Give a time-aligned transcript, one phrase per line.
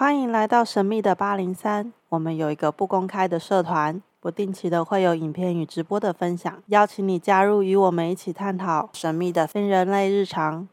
[0.00, 1.92] 欢迎来到神秘的八零三。
[2.08, 10.66] 我们有一个不公开的社团，不定期的会有影片与直播的分享，邀请你加入，与我们一起探讨神秘的非人类日常。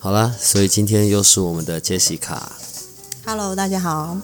[0.00, 2.42] 好啦，所以今天又是我们的 Jessica。
[3.24, 4.18] Hello，大家好。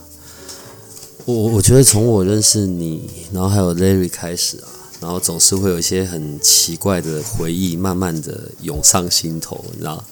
[1.26, 4.81] 我我觉得从我认识你，然后还有 Larry 开始啊。
[5.02, 10.04] 然后总是会有一些很奇怪的回忆，慢慢的涌上心头，你知道？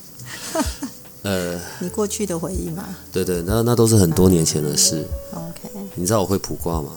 [1.23, 2.85] 呃，你过去的回忆吗？
[3.13, 5.07] 对对，那那都是很多年前的事。
[5.33, 6.91] OK，你知道我会卜卦吗？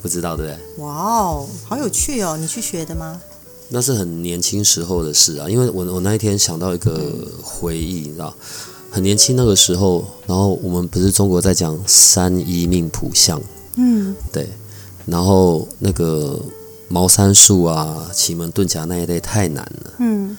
[0.00, 0.84] 不知道对不对？
[0.84, 2.36] 哇哦，好有趣哦！
[2.38, 3.20] 你去学的吗？
[3.68, 7.12] 那是很年轻时候的事啊，因为我我那一天想到一个
[7.42, 8.34] 回忆，你知道，
[8.90, 13.38] 很年轻那个时候，然后我们不是中国在讲三一命卜相，
[13.76, 14.48] 嗯，对。
[15.06, 16.40] 然后那个
[16.88, 19.92] 茅山术啊、奇门遁甲那一类太难了。
[19.98, 20.36] 嗯。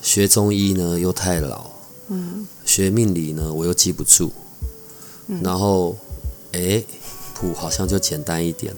[0.00, 1.70] 学中医呢又太老。
[2.08, 2.46] 嗯。
[2.64, 4.32] 学命理呢我又记不住。
[5.28, 5.40] 嗯。
[5.42, 5.96] 然后，
[6.52, 6.82] 哎，
[7.34, 8.74] 谱好像就简单一点。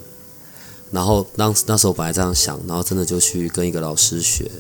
[0.91, 4.51] 然后当那时候本来这样想，然后真的就去跟一个老师学。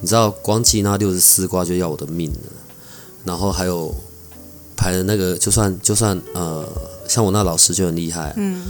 [0.00, 2.52] 你知道，光记那六十四卦就要我的命了。
[3.24, 3.94] 然后还有
[4.76, 6.68] 排的那个，就算就算呃，
[7.08, 8.34] 像我那老师就很厉害。
[8.36, 8.62] 嗯。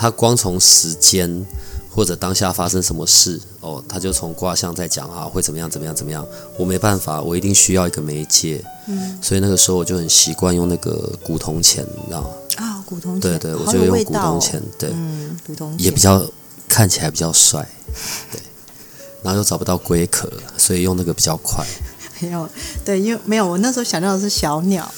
[0.00, 1.46] 他光从时间
[1.94, 6.26] 或者当下发生什么事哦，他就从卦象在讲啊，会怎么样怎么样怎么样。
[6.58, 8.64] 我没办法，我一定需要一个媒介。
[8.86, 12.28] 嗯，所以那个时候我就很习惯用那个古铜钱，你知道吗？
[12.56, 13.20] 啊、哦，古铜钱。
[13.20, 14.62] 对对，我就用古铜钱。
[14.78, 16.24] 对，嗯，古铜钱也比较
[16.66, 17.68] 看起来比较帅。
[18.32, 18.40] 对，
[19.22, 21.62] 然后又找不到龟壳，所以用那个比较快。
[22.20, 22.48] 没有，
[22.86, 24.90] 对，因为没有，我那时候想到的是小鸟。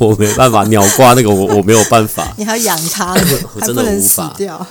[0.00, 2.32] 我没办法，鸟挂那个我我没有办法。
[2.36, 3.14] 你还要养它，
[3.54, 4.66] 我真的无法掉。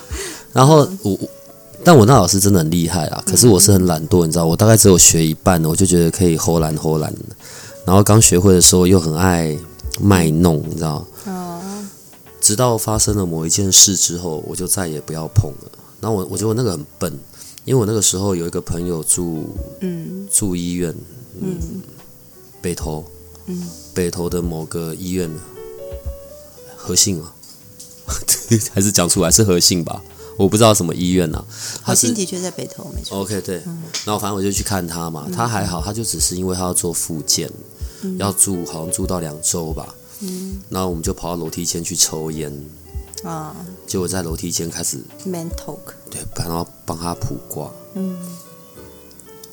[0.53, 1.17] 然后我，
[1.83, 3.23] 但我那老师真的很厉害啊。
[3.25, 7.13] 可是我是很懒惰，你知道，我大概只有学一半，我就觉得可以偷懒偷懒。
[7.85, 9.55] 然后刚学会的时候又很爱
[10.02, 11.05] 卖弄，你知道。
[12.41, 15.72] 直到发生了某一件事之后，我就再也不要碰了。
[16.00, 17.12] 然后我我觉得我那个很笨，
[17.63, 20.94] 因为我那个时候有一个朋友住嗯住医院
[21.41, 21.57] 嗯
[22.62, 23.03] 被偷。
[23.47, 25.31] 嗯，北投的某个医院，
[26.75, 27.33] 和信啊，
[28.73, 30.03] 还是讲出来是和信吧？
[30.38, 31.47] 我不知道什么医院呢、啊。
[31.81, 33.22] 和信的确在北投，没错。
[33.22, 33.63] OK，对。
[33.66, 37.50] 嗯、然后反正我就去看他嘛，他还好，他就只是因为他要做复健，
[38.01, 39.95] 嗯、要住好像住到两周吧。
[40.19, 40.57] 嗯。
[40.67, 42.53] 然后我们就跑到楼梯间去抽烟
[43.23, 43.56] 啊，
[43.88, 45.79] 结果在楼梯间开始 man talk，
[46.12, 47.72] 对，然后帮他卜卦。
[47.94, 48.17] 嗯。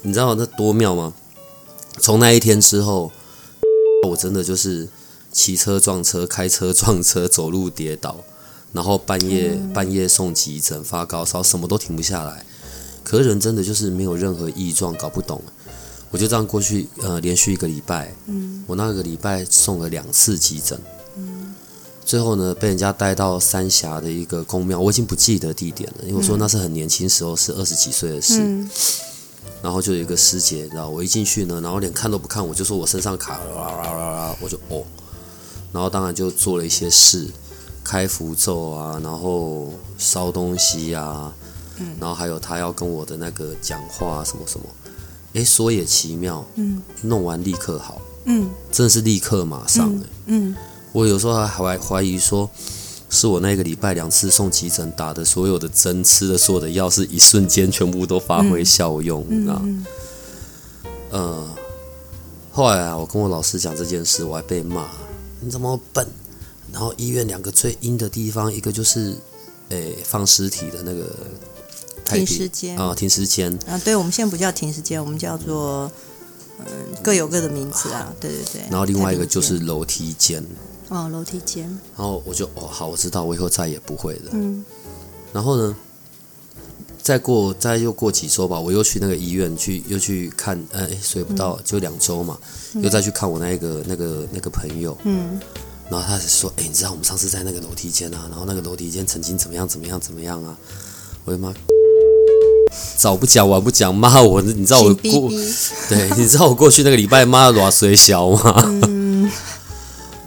[0.03, 1.15] 你知道那多妙吗？
[2.01, 3.13] 从那一天之后。
[4.09, 4.89] 我真的就是
[5.31, 8.17] 骑车撞车，开车撞车，走路跌倒，
[8.73, 12.45] 然后半夜半夜送急诊，发高烧，什么都停不下来。
[13.05, 15.41] 可是人真的就是没有任何异状，搞不懂。
[16.11, 18.13] 我就这样过去，呃，连续一个礼拜，
[18.67, 20.79] 我那个礼拜送了两次急诊，
[22.05, 28.67] 最后呢被人家带到三峡的一个宫庙，我已经不记得地点了，因为我说那是很年轻时候，是二十几岁的事。
[29.63, 34.83] 然后就有一个师姐，然后我一进去呢，然后连看都不看，我就说我身上卡了，啦啦啦啦，我就哦，
[35.73, 37.29] 然后当然就做了一些事，
[37.85, 41.33] 开符咒啊，然后烧东西啊，
[41.79, 44.67] 嗯，然后还有他要跟我的那个讲话什么什么，
[45.35, 49.89] 哎，说也奇妙，嗯，弄完立刻好，嗯，真的是立刻马上，
[50.27, 50.57] 嗯，嗯，
[50.93, 52.51] 我有时候还怀怀疑说。
[53.13, 59.63] 是我那个礼拜两次送急诊打的所有的针，吃的所有的药，是一瞬间全部都发挥效用，嗯、啊，
[61.11, 61.49] 呃，
[62.51, 64.89] 后来啊，我跟我老师讲这件事，我还被骂，
[65.41, 66.09] 你怎么笨？
[66.73, 69.15] 然后医院两个最阴的地方，一个就是，
[69.69, 71.15] 诶，放尸体的那个
[72.07, 72.79] 停尸间。
[72.79, 73.53] 啊，停尸间。
[73.67, 75.93] 啊，对，我们现在不叫停尸间，我们叫做，
[76.61, 76.65] 嗯，
[77.03, 78.63] 各有各的名字啊，对对对。
[78.71, 80.43] 然后另外一个就是楼梯间。
[80.93, 81.65] 哦，楼梯间。
[81.97, 84.31] 然后我就哦，好，我知道，我以后再也不会了。
[84.33, 84.65] 嗯。
[85.33, 85.75] 然后呢，
[87.03, 92.37] 再过再又过几周吧，我又去那个医院去，又去看，哎，睡不到，就两周嘛，
[92.75, 94.97] 嗯、又再去看我那个那个那个朋友。
[95.05, 95.41] 嗯。
[95.91, 100.57] 然后他说：“哎，你知道我们上次在那个楼梯间啊，然后那个楼梯间曾经怎么样怎么样怎么样啊？”
[101.25, 101.53] 我的妈！
[102.97, 105.31] 早不讲晚不讲，骂我，你知道我过，
[105.91, 108.55] 对，你知道我过去那个礼拜骂多少岁小吗？
[108.89, 109.31] 嗯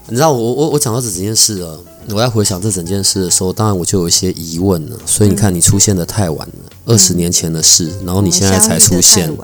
[0.07, 1.79] 你知道我我我讲到这整件事了，
[2.09, 4.97] 我在回想这整件事的时候，当然我就有一些疑问了。
[5.03, 6.53] 所以你看，你出现的太晚了，
[6.85, 9.35] 二十年前的事，然后你现在才出现，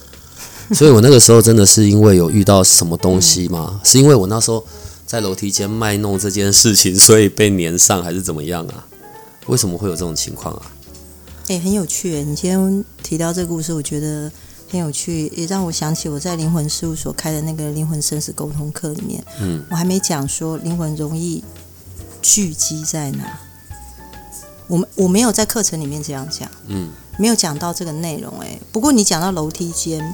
[0.72, 3.80] 所以我那个时候真的是因为有遇到什么东西吗？
[3.82, 4.62] 是因为我那时候
[5.06, 8.84] 在楼梯间卖弄这件事情，所以被粘上，还是怎么样啊？
[9.46, 10.62] 为什么会有这种情况啊？
[11.48, 14.30] 诶，很有趣诶，你今天提到这个故事，我觉得。
[14.74, 21.44] 很有趣，也让我想起我在灵魂事务所开的那个灵魂生死沟通课里面，嗯，我还没讲说灵魂容易
[22.20, 23.38] 聚集在哪。
[24.66, 26.90] 我们我没有在课程里面这样讲，嗯，
[27.20, 28.36] 没有讲到这个内容。
[28.40, 30.12] 哎，不过你讲到楼梯间，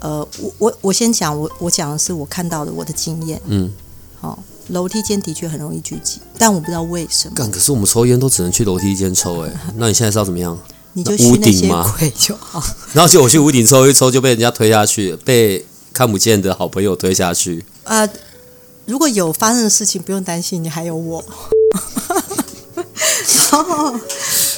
[0.00, 3.72] 呃，我我我先讲，我我讲的是我看到的我的经验，嗯，
[4.20, 4.38] 好、哦，
[4.70, 7.34] 楼梯间的确很容易聚集，但我不知道为什么。
[7.36, 10.58] 干，可是我们抽烟都只能去楼梯间抽，哎，那你现在是要怎么样？
[10.94, 12.62] 你就去那些鬼就好。
[12.92, 17.64] 然后就我去屋顶抽一抽，就被人家推下去，被看不见的好朋友推下去。
[17.84, 18.08] 呃，
[18.86, 21.24] 如果有发生的事情，不用担心，你还有我。
[23.42, 23.94] 然后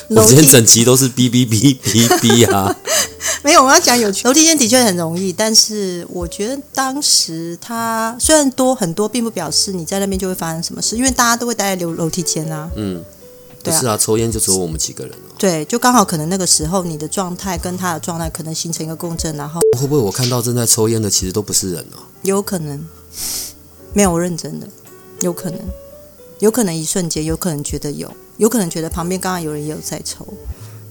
[0.08, 2.75] 我今天整集都是哔哔哔哔哔啊！
[3.43, 4.26] 没有，我要讲有趣。
[4.29, 12.70] 楼梯间的确很容易，但是我觉得当时它虽然多很多，并不表示你在那边就会发生什么事，因为大家都会待在楼楼梯间啊。
[12.76, 13.02] 嗯。
[13.64, 15.31] 不是啊，抽烟就只有我们几个人哦。
[15.43, 21.97] 对，就刚好可能那个时候你的状态跟他的状态可能形成一个共振，然后会不会我看到正在抽烟的其实都不是人呢？
[22.23, 22.87] 有可能，
[23.93, 24.69] 没有认真的，
[25.21, 25.59] 有可能，
[26.39, 30.25] 有可能一瞬间，有可能觉得有，有可能觉得旁边刚刚有人也有在抽，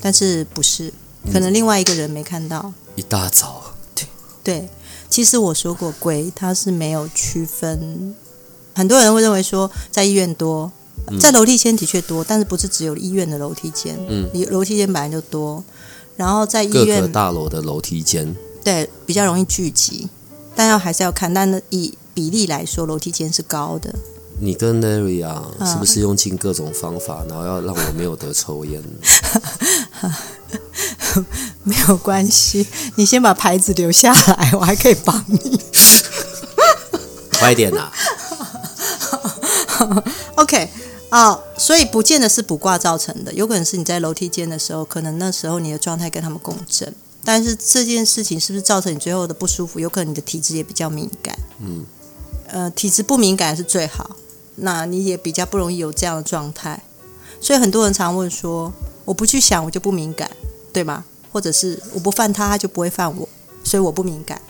[0.01, 0.92] 但是不是，
[1.31, 2.59] 可能另外一个人没看到。
[2.65, 4.06] 嗯、一大早，对
[4.44, 4.69] 对，
[5.09, 8.13] 其实我说过，鬼他是没有区分，
[8.75, 10.69] 很多人会认为说在医院多。
[11.19, 14.00] 在楼梯间的确多，但是不是只有医院的楼梯间？
[14.07, 15.63] 嗯，楼梯间本来就多，
[16.15, 20.07] 然后在医院各个大楼的楼梯间，对，比较容易聚集，
[20.56, 23.94] 但要还是要看，但是以比例来说，楼梯间是高的。
[24.39, 28.81] 你跟 Larry 啊，是不是用尽各种方法，然后要让我没有得抽烟？
[31.63, 32.65] 没有关系，
[32.95, 35.59] 你先把牌子留下来，我还可以帮你。
[37.39, 37.92] 快点啊！
[40.36, 40.69] OK。
[41.12, 46.94] 哦，所以不见得是卜卦造成的，有可能是你在楼梯间的时候，可能那时候你的状态跟他们共振。
[47.24, 49.78] 但是这件事情是不是造成你最后的不舒服？
[49.78, 51.38] 有可能你的体质也比较敏感。
[51.60, 51.86] 嗯，
[52.48, 54.16] 呃，体质不敏感是最好，
[54.56, 56.81] 那你也比较不容易有这样的状态。
[57.42, 58.72] 所以很多人常问说
[59.04, 60.31] ：“我不去想，我就不敏感，
[60.72, 61.04] 对吗？”
[61.34, 63.28] 或者是“我不犯他，他就不会犯我，
[63.66, 64.42] 所以我不敏感。”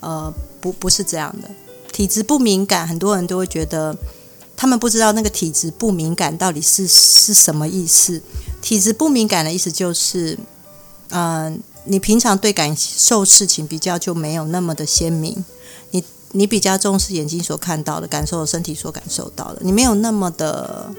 [0.00, 1.48] 呃，不，不是这样的。
[1.92, 3.96] 体质不敏感，很多人都会觉得。
[4.60, 8.20] 他们不知道那个体质不敏感到底是是什么意思。
[8.60, 10.36] 体质不敏感的意思就是，
[11.10, 15.44] 嗯、你平常对感受事情比较就没有那么的鲜明。
[15.92, 16.02] 你
[16.32, 20.92] 你比较重视眼睛所看到的，感受身体所感受到的，你没有那么的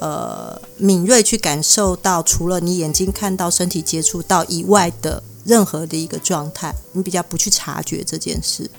[0.00, 6.74] 呃敏锐去感受到除了你眼睛看到、身体接触到以外的任何的一个状态。
[6.92, 8.70] 你比较不去察觉这件事，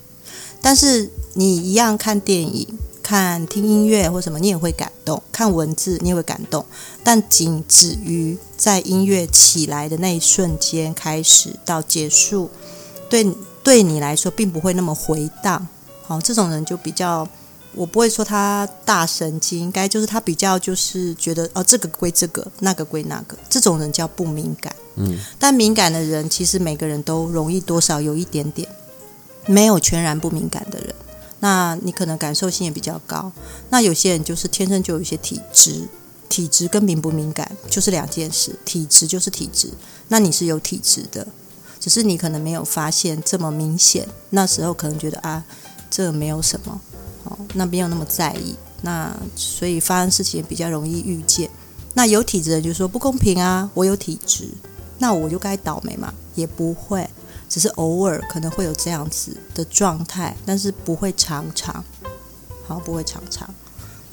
[0.59, 2.67] 但是你一样看电影。
[3.07, 6.65] 看听音乐或什么，你也会感动；看文字，你也会感动。
[7.05, 12.49] 但仅止于在音乐起来的那一瞬间开始到结束，
[13.09, 13.33] 对
[13.63, 15.65] 对你来说并不会那么回荡。
[16.05, 17.25] 好，这种人就比较，
[17.73, 23.37] 我不会说他大神经，应该就是他比较就是觉得哦，这个归这个，那个归那个。
[23.49, 24.75] 这种人叫不敏感。
[24.95, 28.67] 嗯，但敏感的人其实每个人都容易多少有一点点，
[29.45, 30.93] 没有全然不敏感的人。
[31.39, 33.31] 那你可能感受性也比较高，
[33.69, 35.87] 那有些人就是天生就有一些体质，
[36.27, 39.71] 体质跟敏不敏感就是两件事，体质就是体质，
[40.07, 41.27] 那你是有体质的，
[41.79, 45.43] 只是你可能没有发现这么明显，那时候可能觉得啊，
[45.91, 46.81] 这没有什么，
[47.25, 51.49] 哦，那没有那么在意，那所以发生事情也比较容易遇见。
[51.93, 54.49] 那有体质的人就说不公平啊，我有体质，
[54.97, 56.13] 那我就该倒霉嘛？
[56.35, 57.07] 也不会。
[57.49, 61.83] 只是偶尔可能会有这样子的状态，但是不会常常，
[62.67, 63.49] 好，不会常常。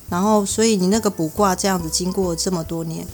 [0.09, 3.07] 然后，所以你那个卜卦这样子，经过这么多年，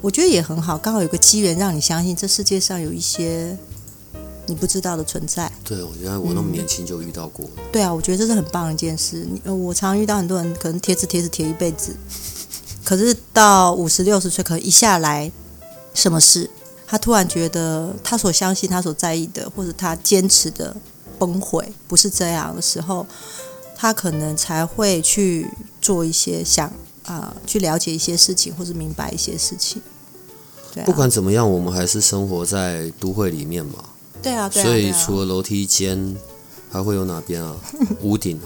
[0.00, 3.58] 我觉得也很好，刚好有个机缘让你相信这世界上有一些
[4.46, 5.50] 你不知道的存在。
[5.64, 7.44] 对，我觉得我那么年轻就遇到过。
[7.56, 7.64] 嗯。
[7.70, 9.26] 对啊，我觉得这是很棒的一件事。
[9.44, 11.94] 我常遇到很多人可能贴纸贴纸贴一辈子，
[12.84, 15.30] 可是到五十六十岁，可能一下来
[15.92, 16.48] 什么事？
[16.90, 20.74] 他突然觉得，他所相信、他所在意的，或者他坚持的
[21.18, 23.06] 崩毁，不是这样的时候，
[23.76, 25.46] 他可能才会去
[25.82, 26.66] 做一些想
[27.04, 29.82] 啊、呃，去了解一些事情，或者明白一些事情。
[30.72, 33.84] 对啊，不管怎么样，我们还是生活在都会里面嘛。
[34.22, 34.64] 对啊，对啊。
[34.64, 36.16] 所以除了楼梯间，
[36.72, 37.54] 还会有哪边啊？
[38.00, 38.40] 屋顶。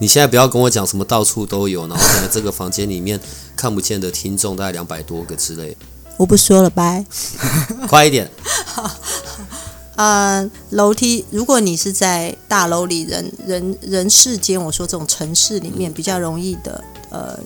[0.00, 3.20] 你现在不要跟我讲什么到处都有，然后可能这个房间里面
[3.54, 5.76] 看不见的听众大概两百多个之类。
[6.18, 7.06] 我不说了，拜。
[7.88, 8.30] 快一点。
[9.96, 17.38] 呃，楼梯，如果你是在大楼里人，人人人世间，我说这种城市里面比较容易的，呃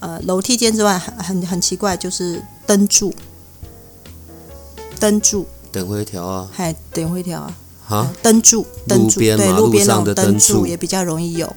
[0.00, 3.14] 呃，楼梯间之外，很很很奇怪，就是灯柱，
[4.98, 7.56] 灯柱等回条啊，还等回条啊，
[7.86, 11.54] 哈，灯柱，灯柱，对，路边上的灯柱也比较容易有。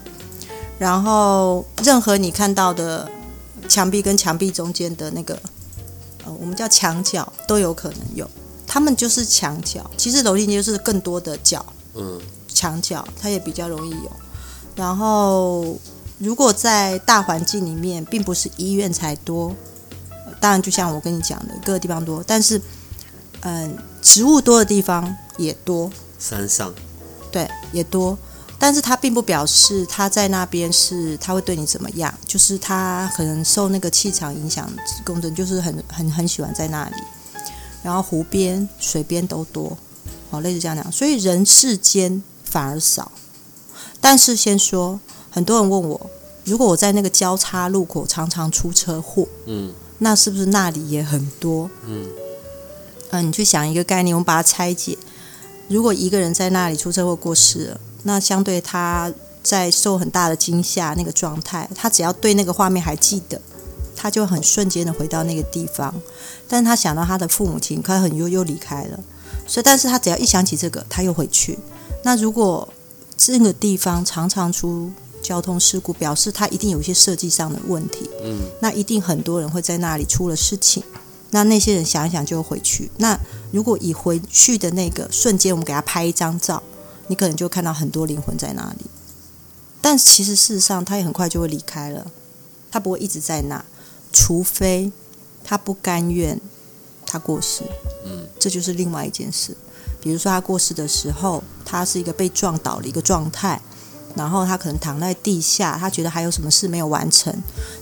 [0.78, 3.10] 然后，任何你看到的
[3.68, 5.40] 墙壁跟墙壁中间的那个，
[6.28, 8.30] 呃，我们叫墙角，都有可能有。
[8.68, 11.66] 他们就是墙角，其实楼梯间就是更多的角，
[11.96, 12.20] 嗯，
[12.50, 14.12] 墙角它也比较容易有。
[14.76, 15.80] 然后，
[16.18, 19.56] 如果在大环境里面，并不是医院才多，
[20.42, 22.62] 当然就像我跟你讲的，各个地方多，但是，
[23.40, 26.74] 嗯，植物多的地方也多，山上，
[27.32, 28.18] 对，也多。
[28.60, 34.68] 但是他并不表示他在那边是他会对你怎么样，就是他可能受那个气场影响，
[35.06, 36.96] 工作就是很很很喜欢在那里。
[37.84, 39.78] 然后湖边、水边都多，
[40.32, 40.92] 哦，类似这样讲。
[40.92, 43.12] 所以人世间反而少。
[44.02, 45.00] 但是先说，
[45.30, 46.10] 很多人问我，
[46.44, 51.70] 如果我在那个交叉路口常常出车祸，嗯，那是不是那里也很多？
[51.86, 52.12] 嗯，嗯、
[53.12, 54.98] 呃，你去想一个概念，我们把它拆解。
[55.68, 57.80] 如果一个人在那里出车祸过世了。
[58.04, 59.12] 那相对他
[59.44, 63.42] 在受很大的惊吓那个状态，他只要对那个画面还记得，
[63.96, 65.94] 他就很瞬间的回到那个地方。
[66.48, 69.00] 但是他想到他的父母亲，他很又又离开了，
[69.46, 71.58] 所以但是他只要一想起这个，他又回去。
[72.04, 72.68] 那如果
[73.18, 78.10] 这个地方常常出交通事故，表示他一定有一些设计上的问题。
[78.24, 80.84] 嗯，那一定很多人会在那里出了事情。
[81.32, 82.90] 那那些人想一想就回去。
[82.98, 83.20] 那
[83.52, 86.64] 如果以回去的那个瞬间，我们给他拍一张照。
[87.08, 88.86] 你可能就看到很多灵魂在那里，
[89.82, 92.12] 但其实事实上他也很快就会离开了，
[92.72, 93.64] 他不会一直在那，
[94.12, 94.92] 除非
[95.44, 96.40] 他不甘愿
[97.06, 97.64] 他过世，
[98.06, 99.56] 嗯，这就是另外一件事。
[100.02, 103.62] 比如说他过世的时候，他是一个被撞倒的一个状态，
[104.16, 107.34] 然后他可能躺在地下，他觉得还有什么事没有完成，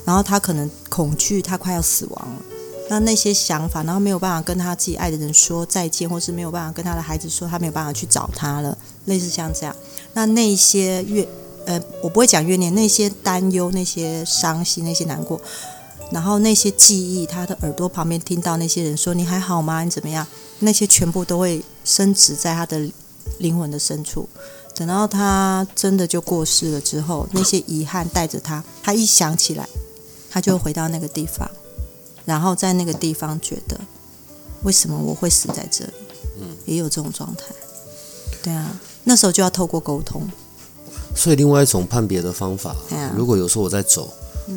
[0.05, 2.41] 然后他可能恐惧，他快要死亡了。
[2.87, 9.75] 那那些想法，然后没有办法跟他自己爱的人说再见，或是没有办法跟他的孩子说他没有办法去找他了，类似像这样。
[10.13, 11.27] 那那些怨，
[11.65, 15.41] 呃，我不会讲怨念，那些担忧、那些伤心、那些难过，
[16.11, 19.83] 然后那些记忆，他的耳朵旁边听到那些人说你还好吗？
[19.83, 20.25] 你怎么样？
[20.59, 22.87] 那些全部都会深植在他的
[23.39, 24.29] 灵魂的深处。
[24.75, 29.67] 等到他真的就过世了之后，那些遗憾带着他，他一想起来，
[30.29, 31.49] 他就回到那个地方。
[32.25, 33.79] 然后在那个地方觉得，
[34.63, 35.91] 为什么我会死在这里？
[36.41, 37.45] 嗯，也有这种状态。
[38.43, 40.27] 对啊，那时候就要透过沟通。
[41.15, 44.11] 所以另外一种判别的方法，啊、如果有时候我在走，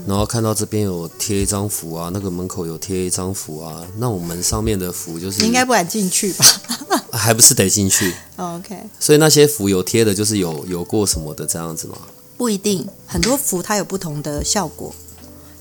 [0.07, 6.45] 然后看到这边有贴一张符啊，那个门口有贴一张符啊，那我们上面的符就是，你应该不敢进去吧？
[7.13, 8.13] 还不是得进去。
[8.37, 8.77] Oh, OK。
[8.99, 11.97] 所以那些符有贴的，就是有有过什么的这样子吗？
[12.37, 14.95] 不一定，很多符它有不同的效果。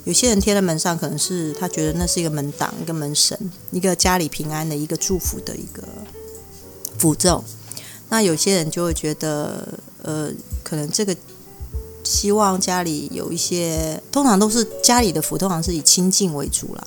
[0.07, 3.37] 有些人贴在门上，可能是他觉得那是一个门挡、一个门神、
[3.71, 5.83] 一个家里平安的一个祝福的一个
[6.97, 7.43] 符咒。
[8.07, 9.67] 那有些人就会觉得，
[10.01, 10.31] 呃，
[10.63, 11.13] 可能这个
[12.05, 16.83] 希望家里有一些，通常都是家里的符，通常是以清净为主啦。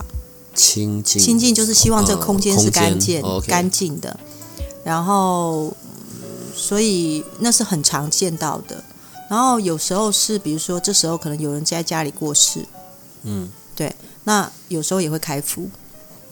[0.54, 4.18] 清净，清净就是希望这个空间是干净、哦、干净的。
[4.82, 5.70] 然后，
[6.56, 8.82] 所以那是很常见到的。
[9.28, 12.64] 然后有时候是，比如说这时候可能有人在家里过世。
[13.24, 15.68] 嗯，对，那有时候也会开符，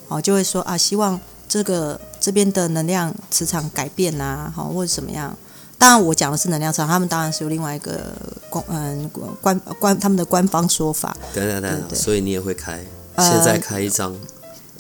[0.09, 1.19] 哦，就会说啊，希望
[1.49, 5.37] 这个这边的能量磁场改变啊，好，或者怎么样。
[5.79, 8.13] 当然，我讲的是能量场，他们当然是有另外一个
[8.51, 9.09] 官嗯
[9.41, 11.17] 官官他们的官方说法。
[11.33, 12.85] 对对对，所以你也会开，
[13.17, 14.19] 现在开一张，呃、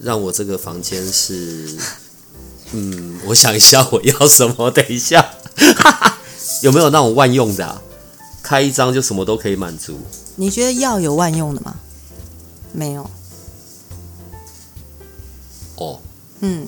[0.00, 1.76] 让我这个房间是，
[2.72, 5.24] 嗯，我想一下我要什么，等一下，
[6.62, 7.80] 有没有那种万用的啊？
[8.42, 10.00] 开一张就什么都可以满足。
[10.34, 11.76] 你觉得要有万用的吗？
[12.72, 13.10] 没有。
[15.76, 15.98] 哦。
[16.40, 16.66] 嗯。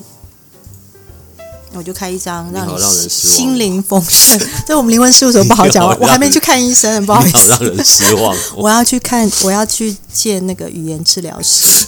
[1.73, 2.77] 我就开一张，让你
[3.07, 4.37] 心灵丰盛。
[4.67, 7.51] 这我们灵魂事务所不好讲，我还没去看医生，不好意思。
[7.51, 8.35] 让人失望。
[8.57, 11.85] 我要去看，我要去见那个语言治疗师，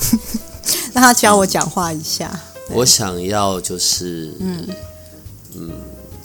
[0.92, 2.38] 让他教我讲话一下。
[2.68, 4.68] 我想要就是，嗯
[5.54, 5.70] 嗯，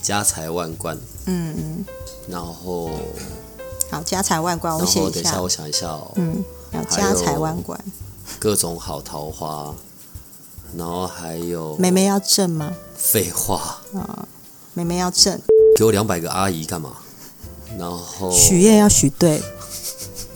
[0.02, 0.98] 家财万贯。
[1.28, 1.86] 嗯嗯。
[2.28, 2.92] 然后。
[3.90, 5.10] 好，家财万贯，我写一下。
[5.12, 6.12] 等一下，我想一下哦。
[6.16, 6.44] 嗯。
[6.72, 7.80] 要家财万贯，
[8.40, 9.76] 各种好桃花，
[10.76, 12.72] 然后还有妹妹要正吗？
[12.96, 14.28] 废话啊，
[14.74, 15.40] 妹妹要正，
[15.76, 16.98] 给我两百个阿姨干嘛？
[17.78, 19.42] 然后许愿要许对，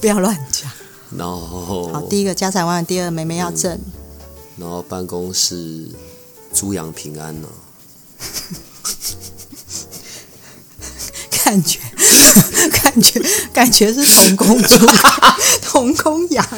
[0.01, 0.69] 不要乱讲。
[1.17, 3.91] 然后好，第一个家财万贯，第二个妹妹要正，嗯，
[4.57, 5.87] 然后办公室
[6.53, 7.63] 猪羊平安呢， 啊？
[11.43, 11.79] 感觉。
[12.83, 13.21] 感觉
[13.53, 14.75] 感觉是同工猪，
[15.63, 16.45] 同工羊，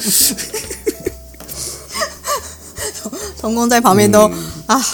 [3.01, 4.85] 同同工在旁边都、嗯、啊，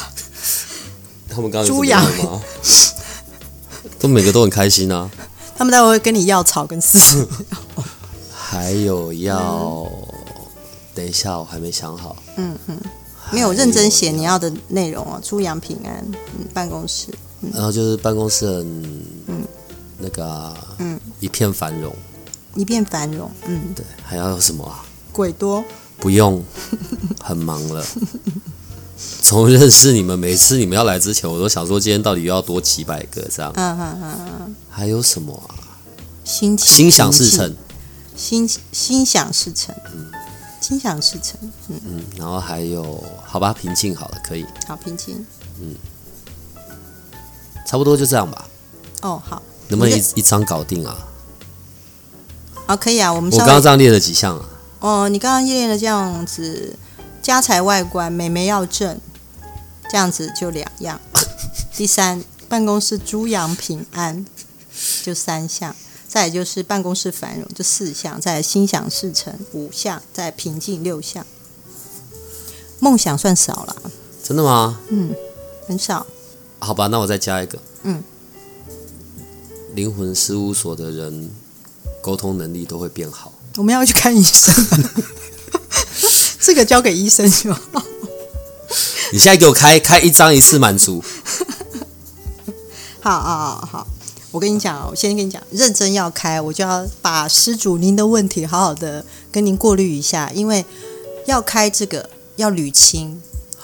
[1.29, 2.41] 他们刚刚猪羊吗？
[3.99, 5.09] 都每个都很开心啊。
[5.55, 7.27] 他们待会会跟你要草跟饲料。
[8.33, 9.89] 还有要，
[10.93, 12.15] 等一下，我还没想好。
[12.35, 12.77] 嗯嗯，
[13.31, 15.21] 没有认真写你要的内容啊。
[15.23, 16.05] 猪羊平安，
[16.37, 17.07] 嗯，办公室。
[17.41, 18.83] 嗯、然后就是办公室很，
[19.27, 19.43] 嗯，
[20.03, 21.95] 那个、啊，嗯，一片繁荣，
[22.55, 24.83] 一片繁荣，嗯，对，还要有什么啊？
[25.13, 25.63] 鬼多？
[25.97, 26.43] 不用，
[27.23, 27.85] 很忙了。
[29.21, 33.51] 从认识你们，每次你们要来之前，我都想说今天到底又要多几百个这样。
[33.55, 34.55] 嗯嗯嗯嗯。
[34.69, 35.55] 还有什么啊？
[36.25, 37.55] 心心想事成。
[38.15, 40.11] 心心想事成，嗯，
[40.61, 45.25] 心想事成，嗯嗯，然后还有，好吧，平静好了，可以，好平静，
[45.59, 45.75] 嗯，
[47.65, 48.45] 差不多就这样吧。
[49.01, 51.07] 哦，好，能不能一一张搞定啊？
[52.67, 53.11] 好，可以啊。
[53.11, 54.49] 我们我刚刚这样列了几项啊？
[54.79, 56.75] 哦，你刚刚列了这样子，
[57.21, 58.99] 家财外观，美眉要正，
[59.89, 60.99] 这样子就两样。
[61.75, 64.25] 第三，办公室猪羊平安，
[65.03, 65.75] 就三项。
[66.05, 71.25] 再就是办公室繁荣，就四项；再心想事成五项；再平静六项。
[72.79, 73.75] 梦想算少了，
[74.23, 74.79] 真的吗？
[74.89, 75.15] 嗯，
[75.67, 76.05] 很少。
[76.59, 77.57] 好吧，那我再加一个。
[77.81, 78.03] 嗯，
[79.73, 81.29] 灵魂事务所的人
[82.01, 83.33] 沟通能力都会变好。
[83.57, 84.53] 我们要去看医生，
[86.39, 87.59] 这个交给医生就好。
[89.11, 91.03] 你现在给我开开一张一次满足。
[93.01, 93.87] 好好好好。
[94.31, 100.65] 我跟你讲，我先跟你讲，认真要开，我就要把施主您的问题好好的跟您过滤一下，因为
[101.27, 103.21] 要开这个要捋清，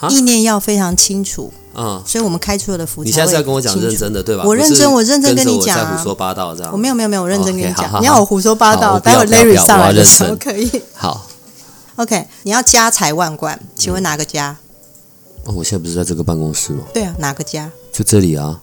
[0.09, 1.51] 意念要非常清楚。
[1.81, 3.05] 嗯，所以我们开出了的符。
[3.05, 4.43] 你现在是要跟我讲认真的对吧？
[4.45, 5.95] 我认真，我认真跟你讲啊。
[5.95, 6.73] 胡说八道这样？
[6.73, 8.01] 我没有没有没有，我认真跟你讲。
[8.01, 10.69] 你要我胡说八道，待会 Larry 上来的时候可以。
[10.93, 11.25] 好
[11.95, 14.57] ，OK，你要家财万贯，请问哪个家？
[15.45, 16.83] 哦，我现在不是在这个办公室吗？
[16.93, 17.71] 对啊，哪个家？
[17.93, 18.59] 就这里啊。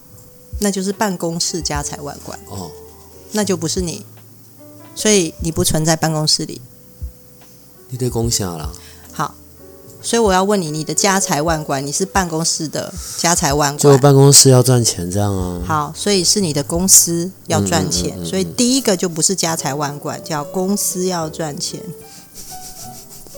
[0.58, 2.70] 那就是办公室家财万贯哦，
[3.32, 4.04] 那就不是你，
[4.94, 6.60] 所以你不存在办公室里。
[7.88, 8.72] 你得共享了。
[10.06, 15.60] 好，所以我要问你，你的家财万贯，你是办公室的家财万贯，就办公室要赚钱这样啊？
[15.66, 21.80] 好，所以是你的公司要赚钱，嗯嗯嗯嗯，所以第一个就不是家财万贯，叫公司要赚钱，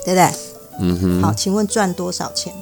[0.04, 0.30] 对不对？
[0.80, 1.22] 嗯哼。
[1.22, 2.52] 好，请问赚多少钱？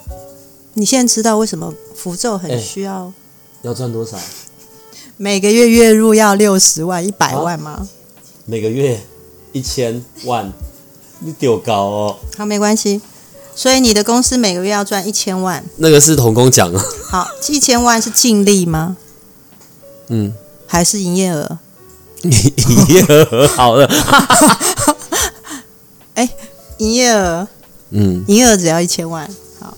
[0.75, 3.07] 你现在知道为什么符咒很需要？
[3.07, 3.13] 欸，
[3.63, 4.17] 要赚多少？
[5.17, 7.71] 每个月月入要六十万、一百万吗？
[7.71, 7.89] 啊？
[8.45, 9.01] 每个月
[9.53, 10.53] 一千万，
[11.19, 12.17] 你丢高哦。
[12.37, 13.01] 好，没关系。
[13.57, 15.65] 所以你的公司每个月要赚一千万。
[15.79, 16.85] 那个是童工讲啊。
[17.11, 18.99] 好，一千万是净利吗？
[20.09, 20.35] 嗯。
[20.67, 21.59] 还是营业额？
[22.23, 23.91] 营业额好了。
[26.15, 26.29] 哎，
[26.77, 27.49] 营业额。
[27.91, 28.23] 嗯。
[28.29, 29.27] 营业额只要一千万。
[29.59, 29.75] 好。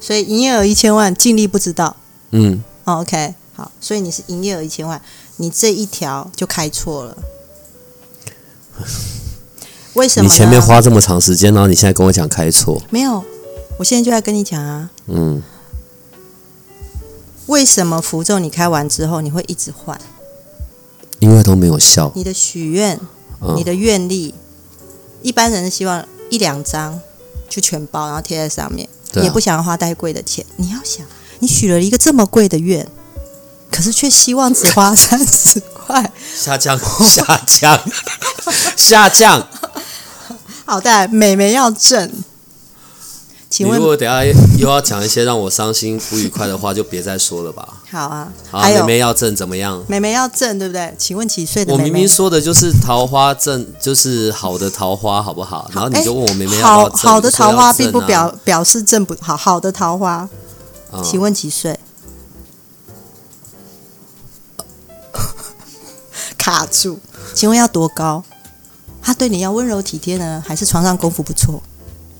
[0.00, 1.96] 所以营业额一千万，净利不知道。
[2.32, 2.62] 嗯。
[2.84, 3.34] Oh, OK。
[3.54, 5.00] 好，所以你是营业额一千万，
[5.36, 7.16] 你这一条就开错了。
[9.94, 10.28] 为什么？
[10.28, 12.80] 你前面花这么长时间，然后你现在跟我讲开错？
[12.90, 13.24] 没有，
[13.78, 14.90] 我现在就在跟你讲啊。
[15.06, 15.42] 嗯。
[17.46, 20.00] 为什么符咒你开完之后你会一直换？
[21.18, 22.12] 因为都没有效。
[22.14, 22.98] 你的许愿，
[23.56, 24.88] 你的愿力，嗯、
[25.22, 27.00] 一般人希望一两张
[27.48, 30.44] 就全包，然后贴在上面，啊、也不想要花太贵的钱。
[30.56, 31.04] 你要想，
[31.40, 32.86] 你许了一个这么贵的愿。
[33.70, 37.80] 可是却希望只花三十块，下降，下降，
[38.76, 39.48] 下降。
[40.70, 42.08] 好的，美眉要正。
[43.50, 44.24] 请问，如果等下
[44.56, 47.82] 又要讲一些让我伤心不愉快的话，就别再说了吧。
[47.90, 49.84] 好啊，好，美眉要正怎么样？
[49.88, 50.94] 美眉要正，对不对？
[50.96, 51.72] 请问几岁的？
[51.72, 55.68] 我明明说的就是桃花正，就是好的桃花，好不好？
[55.74, 56.98] 然后你就问我美眉要不要正？
[56.98, 60.28] 好的桃花并不表表示正不好，好的桃花，
[61.02, 61.80] 请问几岁？
[66.38, 67.00] 卡住，
[67.34, 68.22] 请问要多高？
[69.02, 71.62] 他对你要温柔体贴呢，还是床上功夫不错？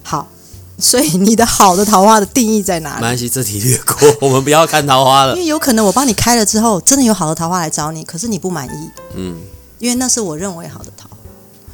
[0.03, 0.29] 好，
[0.79, 2.97] 所以你的好的桃花的定义在哪里？
[2.97, 5.35] 没关系，这题略过， 我们不要看桃花了。
[5.35, 8.90] 因为有可能我帮你开了之后，真的有好的桃花来找你，可是你不满意。
[9.14, 9.37] 嗯，
[9.79, 11.16] 因为那是我认为好的桃花，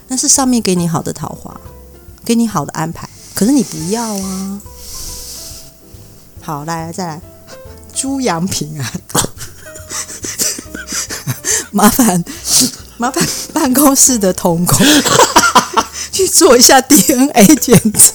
[0.08, 1.58] 那是上面给你好的桃花，
[2.24, 4.60] 给你好的安排，可是你不要啊。
[6.42, 7.20] 好，来来再来，
[7.94, 8.92] 朱阳平安。
[11.72, 12.24] 麻烦，
[12.98, 14.86] 麻烦办公室的同工
[16.12, 18.12] 去做一下 DNA 检测。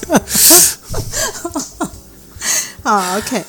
[2.83, 3.45] 好，OK。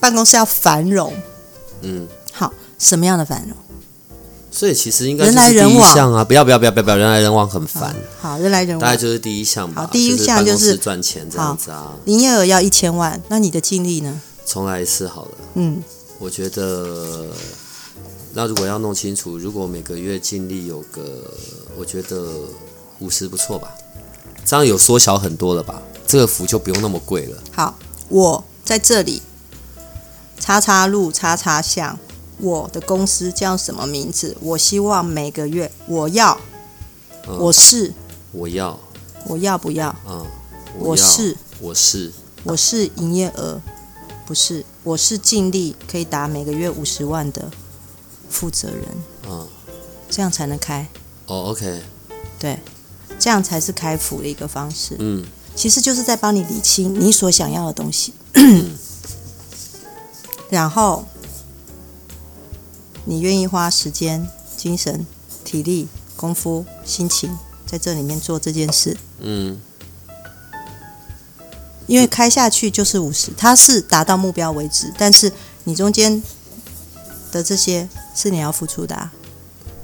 [0.00, 1.14] 办公室要繁荣。
[1.82, 3.56] 嗯，好，什么样的繁荣？
[4.50, 6.24] 所以其实应该是第一项啊！
[6.24, 7.94] 不要不要不要不要，人来人往很烦。
[8.20, 9.82] 好，人来人往，大概就是第一项吧。
[9.82, 11.92] 好，第一项就是赚钱这样子啊。
[12.06, 14.20] 营业额要一千万，那你的净利呢？
[14.46, 15.30] 重来一次好了。
[15.54, 15.82] 嗯，
[16.18, 17.26] 我觉得，
[18.36, 21.22] 那如果要弄清楚，如果每个月净利有个，
[21.74, 22.34] 我觉得
[22.98, 23.74] 五十不错吧，
[24.44, 25.80] 这样有缩小很多了吧？
[26.06, 27.42] 这个福就不用那么贵了。
[27.50, 27.78] 好，
[28.10, 29.22] 我在这里，
[30.38, 31.98] 叉叉路叉叉巷，
[32.36, 34.36] 我的公司叫什么名字？
[34.42, 36.38] 我希望每个月我要，
[37.26, 37.94] 嗯、我是，
[38.32, 38.78] 我要，
[39.28, 39.96] 我要不要？
[40.06, 40.26] 嗯，
[40.78, 42.12] 我，我是，我是，
[42.44, 43.62] 我是营业额，
[44.26, 47.50] 不是，我是净利可以达每个月五十万的
[48.36, 48.84] 负责人。
[49.28, 49.48] 嗯，
[50.10, 50.86] 这样才能开。
[51.26, 51.82] 哦，OK，
[52.38, 52.58] 对，
[53.18, 54.96] 这样才是开服的一个方式。
[54.98, 55.24] 嗯。
[55.54, 58.12] 其实就是在帮你理清你所想要的东西，
[60.50, 61.06] 然后
[63.06, 65.06] 你愿意花时间、精神、
[65.46, 68.94] 体力、功夫、心情在这里面做这件事。
[69.20, 69.58] 嗯，
[71.86, 75.32] 因为开下去就是五十，它是达到目标为止，但是
[75.64, 76.22] 你中间
[77.32, 79.12] 的这些是你要付出的啊。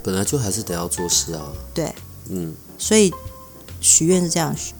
[0.02, 1.42] 本来就还是得要做事啊。
[1.72, 1.94] 对，
[2.28, 3.12] 嗯，所以
[3.80, 4.74] 许愿是这样许。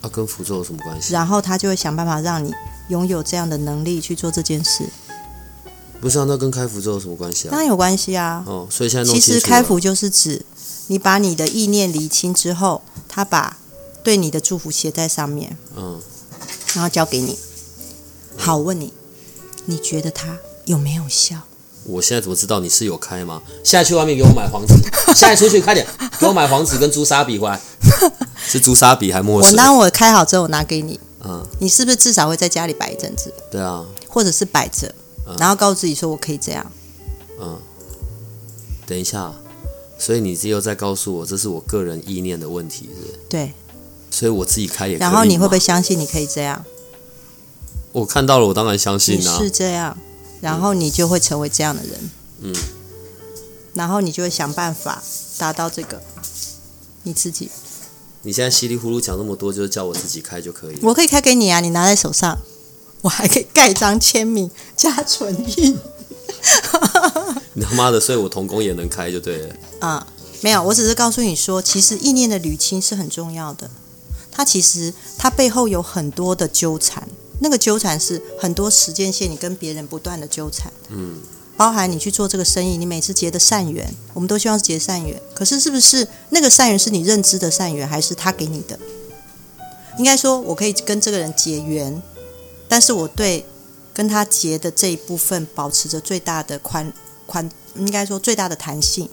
[0.00, 1.12] 啊，跟符咒有什么关系？
[1.12, 2.52] 然后他就会想办法让你
[2.88, 4.88] 拥有这样的能力去做这件事。
[6.00, 7.50] 不是啊，那跟开符咒有什么关系啊？
[7.50, 8.44] 当然有关系啊。
[8.46, 10.44] 哦，所以现在其实开符就是指
[10.86, 13.58] 你把你的意念理清之后，他把
[14.04, 16.00] 对你的祝福写在上面，嗯，
[16.74, 17.36] 然后交给你。
[18.36, 18.92] 好，我问你，
[19.64, 21.40] 你觉得他有没有效？
[21.88, 23.42] 我现在怎么知道你是有开吗？
[23.64, 24.74] 现在去外面给我买黄纸，
[25.16, 25.86] 现在出去快点
[26.20, 27.58] 给我买黄纸跟朱砂笔回来。
[28.46, 29.50] 是朱砂笔还墨水？
[29.50, 31.00] 我当我开好之后，我拿给你。
[31.24, 33.32] 嗯，你是不是至少会在家里摆一阵子？
[33.50, 34.94] 对啊，或者是摆着，
[35.26, 36.64] 嗯、然后告诉自己说我可以这样。
[37.40, 37.58] 嗯，
[38.86, 39.32] 等一下，
[39.98, 43.18] 所以你只有在告诉我，这是我个人意念的问题，是？
[43.28, 43.52] 对。
[44.10, 45.00] 所以我自己开也可以。
[45.00, 46.64] 然后你会不会相信你可以这样？
[47.92, 49.38] 我看到了，我当然相信啊。
[49.38, 49.96] 是这样，
[50.40, 52.10] 然后你就会成为这样的人。
[52.40, 52.54] 嗯。
[53.74, 55.02] 然后你就会想办法
[55.38, 56.02] 达到这个
[57.04, 57.50] 你自己。
[58.22, 60.78] 你现在稀里糊涂讲那么多，就是叫我自己开就可以。
[60.82, 62.36] 我可以开给你啊，你拿在手上，
[63.02, 65.78] 我还可以盖章签名加存印。
[67.54, 69.54] 你他妈的，所以我童工也能开就对了。
[69.80, 73.70] 啊、嗯，没有，我只是告诉你说，其实意念的捋清是很重要的。
[74.32, 77.08] 它其实它背后有很多的纠缠，
[77.40, 80.72] 那个纠缠是很多时间线，你跟别人不断的纠缠。
[80.90, 81.20] 嗯。
[81.56, 85.20] 包含你去做这个生意，你每次结的善缘，我们都希望是结善缘。
[85.34, 88.78] 可是，是不是那个善缘是你认知的善缘，还是他给你的？
[89.98, 92.00] 应该说，我可以跟这个人结缘，
[92.68, 93.44] 但是我对
[93.92, 96.92] 跟他结的这一部分保持着最大的宽
[97.26, 99.10] 宽，应该说最大的弹性。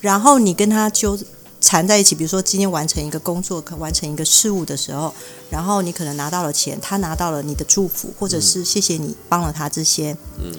[0.00, 1.16] 然后你跟他纠
[1.60, 5.12] 缠在一起，比如说今天完成一个工作，可完成一个事物的时候，
[5.50, 10.16] 然后你可能拿到了钱，他拿到了你的祝福，或者是谢谢你帮了他这些。
[10.38, 10.52] 嗯。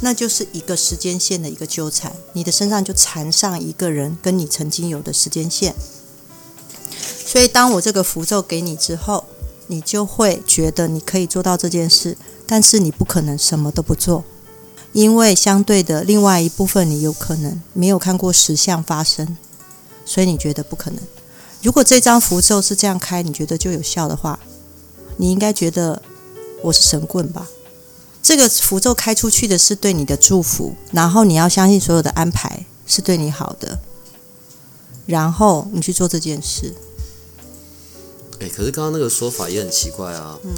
[0.00, 5.74] 那就是一个时间线的一个纠缠，你的身上就缠上一个人跟你曾经有的时间线。
[7.26, 9.24] 所以，当我这个符咒给你之后，
[9.66, 14.22] 你就会觉得你可以做到这件事，但是你不可能什么都不做，
[14.92, 19.36] 因为相对的另外一部分你有可能没有看过实相发生，
[20.08, 20.98] 所以你觉得不可能。
[21.62, 24.38] 如果这张符咒是这样开，你觉得就有效的话，
[25.18, 26.00] 你应该觉得
[26.62, 27.46] 我是神棍吧？
[28.22, 33.78] 这个符咒开出去的是对你的祝福，然后你要相信所有的安排是对你好的，
[35.04, 36.74] 然后你去做这件事。
[38.40, 40.38] 哎，可是刚刚那个说法也很奇怪啊。
[40.44, 40.54] 嗯。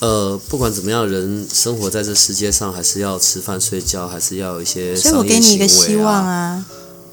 [0.00, 4.94] 呃，不管怎么样，人生活在这世界上，还是要吃饭睡觉，还是要有一些。
[4.94, 6.66] 所以我给你一个希望啊。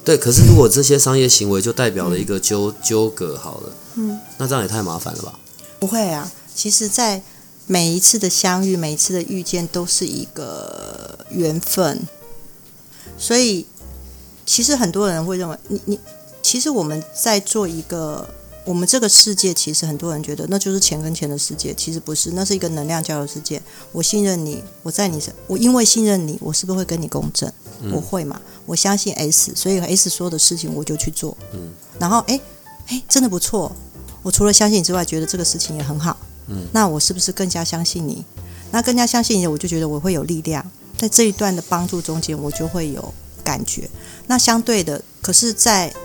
[0.04, 5.40] 对，可是如果这些商业行为就代表了一个纠纠葛，好了，嗯，那这样也太麻烦了吧？
[5.80, 7.22] 不会啊，其实，在。
[7.68, 12.02] 每一次的相遇，每一次的遇见，都是一个缘分。
[13.18, 13.66] 所以，
[14.46, 16.00] 其实很多人会认为，你你，
[16.42, 18.28] 其实我们在做一个，
[18.66, 23.62] 我们这个世界，其实很多人觉得那就是钱跟钱的世界，其实不是，那是一个能量交流世界。
[23.94, 27.54] 我信任你，我在你身，我因为信任你，我是不是会跟你共振？
[27.82, 28.40] 嗯、我会嘛？
[28.66, 31.38] 我相信 S，所以 S 说的事情我就去做。
[31.54, 32.40] 嗯，然后哎
[32.88, 33.72] 哎，真的不错。
[34.24, 36.16] 我除了相信你之外，觉得这个事情也很好。
[36.48, 38.24] 嗯那我是不是更加相信你？
[38.72, 40.66] 那更加相信你，我就觉得我会有力量，
[40.98, 43.14] 在这一段的帮助中间，我就会有
[43.44, 43.90] 感觉。
[44.28, 45.96] 那相对的，可是在，在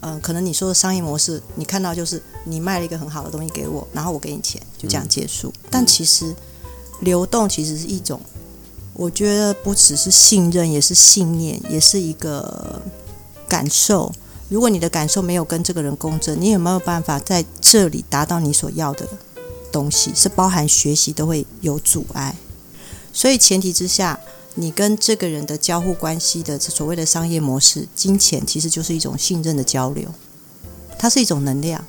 [0.00, 5.48] 嗯，可能你说的商业模式，你看到就是你卖了一个很好的东西给我，然后我给你钱，就这样结束。
[5.48, 6.34] 嗯、但其实
[7.00, 8.20] 流动其实是一种，
[8.98, 12.82] 我觉得不只是信任，也是信念，也是一个
[13.48, 14.12] 感受。
[14.48, 19.08] 如果你的感受没有跟这个人共振，你有没有办法在这里达到你所要的？
[19.70, 22.34] 东西是包含学习都会有阻碍，
[23.12, 24.18] 所以前提之下，
[24.54, 30.08] 你跟这个人的交互关系的所谓的商业模式，金钱其实就是一种信任的交流，
[30.98, 31.84] 它是一种能量。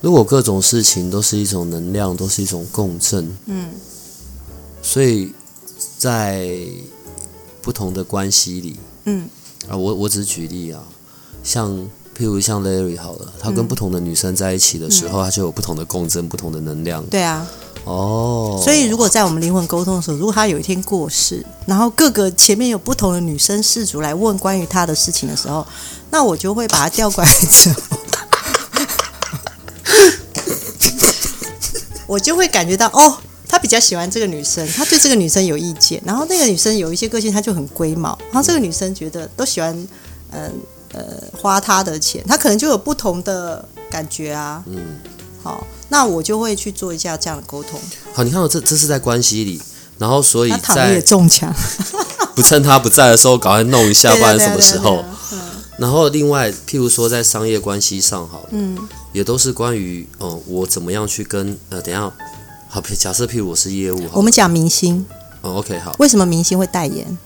[0.00, 3.70] 如果各种事情都是一种能量，都是一种共振，嗯，
[4.82, 5.32] 所以
[5.98, 6.48] 在
[7.62, 9.28] 不同的关系里，嗯，
[9.68, 10.80] 啊，我我只举例啊，
[11.42, 11.70] 像
[12.16, 17.04] 譬如像 Larry 好了，他跟不同的女生在一起的时候，嗯、他就有不同的共振，不同的能量。
[17.06, 17.46] 对啊，
[17.84, 25.66] 哦，所以如果在我们灵魂沟通的时候，如果他有一天过世，然后各个前面有不同的女生事主来问关于他的事情的时候，
[26.10, 27.82] 那我就会把他调过来之后。
[32.06, 39.72] 我就会感觉到哦，他比较喜欢这个女生，他对这个女生有意见，然后那个女生有一些个性，他就很龟毛，然后这个女生觉得都喜欢，
[40.30, 40.52] 嗯
[40.92, 44.62] 呃，呃花他的钱，他可能就有不同的感觉啊。
[44.66, 44.98] 嗯，
[45.42, 47.80] 好，那我就会去做一下这样的沟通。
[48.12, 49.60] 好，你看我这这是在关系里，
[49.98, 51.54] 然后所以在他也中枪，
[52.34, 55.04] 不趁他不在的时候赶快弄一下， 不然什么时候？
[55.78, 58.76] 然后另外，譬如说在商业关系上，好，嗯。
[59.12, 62.12] 也都是关于，哦、呃，我怎么样去跟呃，等一下，
[62.76, 65.02] 好，假设譬如我是业务，我们讲明星，
[65.40, 67.16] 哦，OK，好，为什么明星会代言？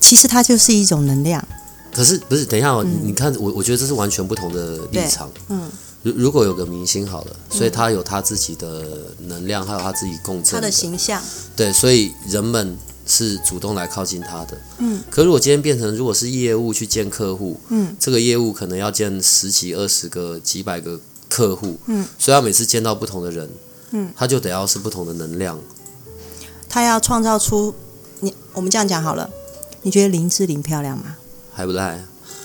[0.00, 1.46] 其实它就是一种能量。
[1.92, 2.46] 可是不是？
[2.46, 5.30] 等一下，嗯、你看我，我觉得这是完全不同的立场。
[5.50, 5.70] 嗯，
[6.02, 11.22] 如如果有个明星好了，所以他有他自己的能量，还有他自己共振的，他的形象，
[11.54, 12.78] 对，所以人们。
[13.06, 14.98] 是主动来靠近他的，嗯。
[15.10, 20.98] 可如果今天变成如果是业务去见客户，嗯，这个业务可能要见十几、二十个、几百个
[21.28, 23.46] 客户，嗯，所以他每次见到不同的人，
[23.94, 25.58] 嗯，他就得要是不同的能量。
[26.68, 27.74] 他要创造出
[28.20, 29.30] 你，我们这样讲好了。
[29.82, 31.16] 你觉得林志玲漂亮吗？
[31.52, 32.04] 还不赖。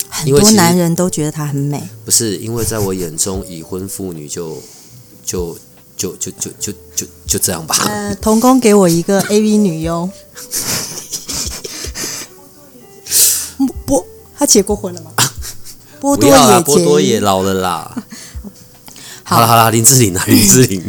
[0.09, 1.89] 很多男人都觉得她很美。
[2.05, 4.62] 不是，因为在我眼中，已婚妇女就
[5.25, 5.57] 就。
[5.99, 7.75] 就就就就就就这样吧。
[7.85, 10.09] 呃，童工给我一个 AV 女优。
[13.85, 15.12] 波，他结过婚了吗？
[15.99, 18.03] 波多野波多野老了 啦。
[19.23, 20.81] 好了好了，林志玲啊，林志玲。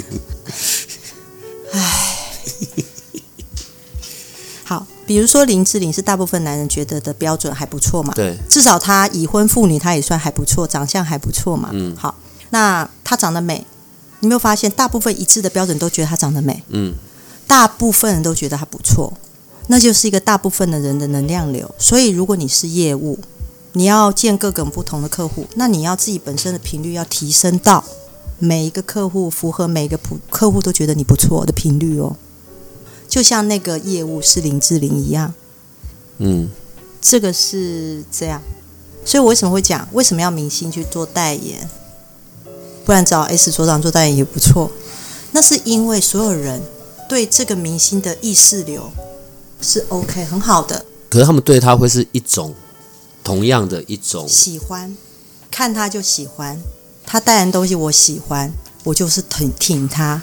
[5.10, 8.12] 比如说林志玲是大部分男人觉得的标准还不错嘛？
[8.14, 8.38] 对。
[8.48, 11.70] 至少她已婚妇女，她也算还不错，长相还不错嘛。
[11.72, 11.96] 嗯。
[11.96, 12.14] 好，
[12.50, 13.66] 那她长得美。
[14.20, 16.62] 你没有发现，大部分一致的标准都觉得她长得美。
[16.68, 16.94] 嗯，
[17.48, 19.12] 大部分人都觉得她不错，
[19.66, 21.68] 那就是一个大部分的人的能量流。
[21.76, 23.18] 所以，如果你是业务，
[23.72, 27.82] 你要见各种不同的客户，那你要自己本身的频率要提升到
[28.38, 32.14] 每一个客户符合每一个普客户都觉得你不错的频率哦。
[33.10, 35.34] 就像那个业务是林志玲一样。
[36.16, 36.48] 嗯，
[37.02, 38.40] 这个是这样。
[39.04, 41.68] 所以我为什么会讲，为什么要明星去做代言？
[42.84, 44.70] 不然找 S 所长做代言也不错，
[45.32, 46.62] 那是因为所有人
[47.08, 48.90] 对这个明星的意识流
[49.60, 50.84] 是 OK 很好的。
[51.08, 52.54] 可是他们对他会是一种
[53.24, 54.96] 同样的一种喜欢，
[55.50, 56.60] 看他就喜欢，
[57.06, 58.52] 他代言东西我喜欢，
[58.84, 60.22] 我就是挺挺他。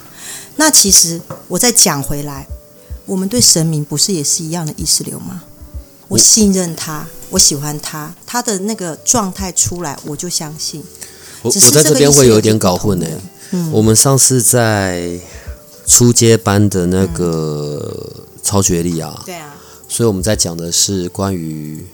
[0.58, 2.48] 那其实我再讲回来，
[3.08, 5.44] 我们对神明不是也是一样的意识流吗？
[6.10, 10.84] 我信任他，我喜欢他，他的那个状态出来，我就相信。
[11.42, 13.08] 我我在这边会有点搞混呢。
[13.52, 15.20] 嗯，我们上次在
[15.86, 19.56] 初阶班的那个超觉力啊，对啊，
[19.88, 21.86] 所以我们在讲的是关于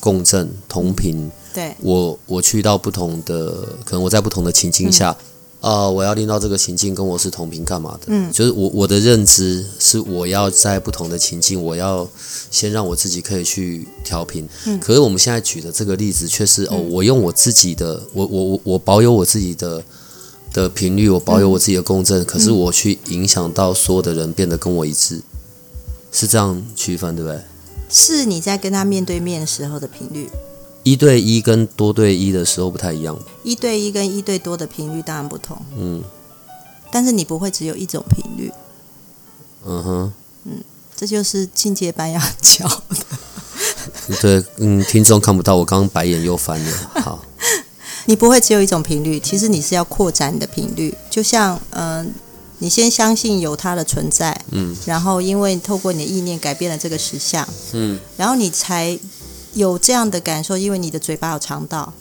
[0.00, 1.30] 共振同频。
[1.52, 5.10] 对，我我去到不同的，可能我在不同的情境下。
[5.10, 5.24] 嗯
[5.64, 8.08] 呃，我要令到这个情境跟我是同频干嘛的？
[8.08, 12.06] 嗯，就是我我的认知是我要在不同的情境，我要
[12.50, 14.46] 先让我自己可以去调频。
[14.66, 19.82] 嗯，可是我们现在举的这个例子却是哦，我用我自己的，我我我我保有我自己的
[20.52, 25.22] 的频率，我保有我自己的共振，嗯，可是我去影响到所有的人变得跟我一致，
[26.12, 27.40] 是这样区分对不对？
[27.88, 30.28] 是你在跟他面对面时候的频率。
[30.84, 33.18] 一对一跟多对一的时候不太一样。
[33.42, 35.56] 一对一跟一对多的频率当然不同。
[35.76, 36.02] 嗯，
[36.92, 38.52] 但是你不会只有一种频率。
[39.66, 40.12] 嗯哼。
[40.44, 40.62] 嗯，
[40.94, 42.96] 这就是进阶班要教的。
[44.20, 46.72] 对，嗯，听众看不到，我刚刚白眼又翻了。
[47.00, 47.24] 好，
[48.04, 50.94] 你不会只有一种频率，其实你是要扩展你的频率。
[51.10, 52.06] 就像，嗯、呃，
[52.58, 58.98] 你先相信有它的存在，嗯，然后因为透过你的意念改变了这个实相，嗯，然后你才。
[59.54, 61.92] 有这样的感受，因为你的嘴巴有肠道，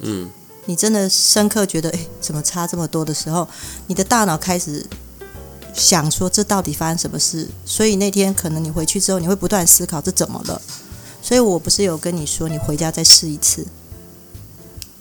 [0.00, 0.28] 嗯，
[0.66, 3.46] 你真的深刻觉得，哎，怎么差这么多的时候，
[3.86, 4.84] 你的大脑开始
[5.74, 7.48] 想说，这到底发生什么事？
[7.64, 10.60] 所以那天可能你回去之后，你会不断思考这怎么了？
[11.22, 13.66] 所以我不是有跟你说，你回家再试一次，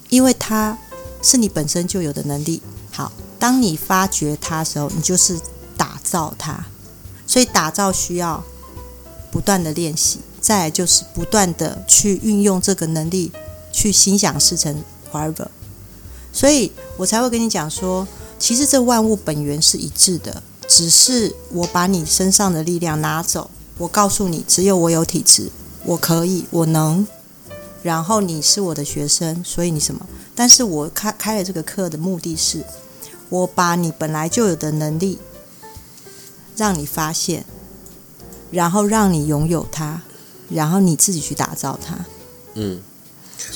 [0.10, 0.78] 因为它
[1.22, 2.62] 是你本身就有的能力。
[2.92, 5.40] 好，当你发掘它的时候，你就是
[5.78, 6.66] 打造它。
[7.26, 8.44] 所以打造需要
[9.32, 13.32] 不断的练习，再就是不断的去运用这个能力
[13.72, 15.48] 去心想事成，whatever。
[16.34, 18.08] 所以我才会跟你讲说，
[18.40, 25.50] 其实这万物本源是一致的，只是我把你身上的力量拿走，我告诉你，只有我有体质，
[25.86, 27.06] 我可以，我能。
[27.84, 30.06] 然后你是我的学生，所以你什么？
[30.34, 32.64] 但是我开开了这个课的目的是，
[33.30, 35.20] 我把你本来就有的能力
[36.56, 37.46] 让你发现，
[38.52, 40.04] 然后让你拥有它，
[40.54, 41.98] 然后你自己去打造它。
[42.56, 42.80] 嗯，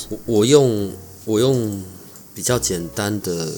[0.08, 0.92] 我我用
[1.24, 1.82] 我用
[2.34, 3.52] 比较简单的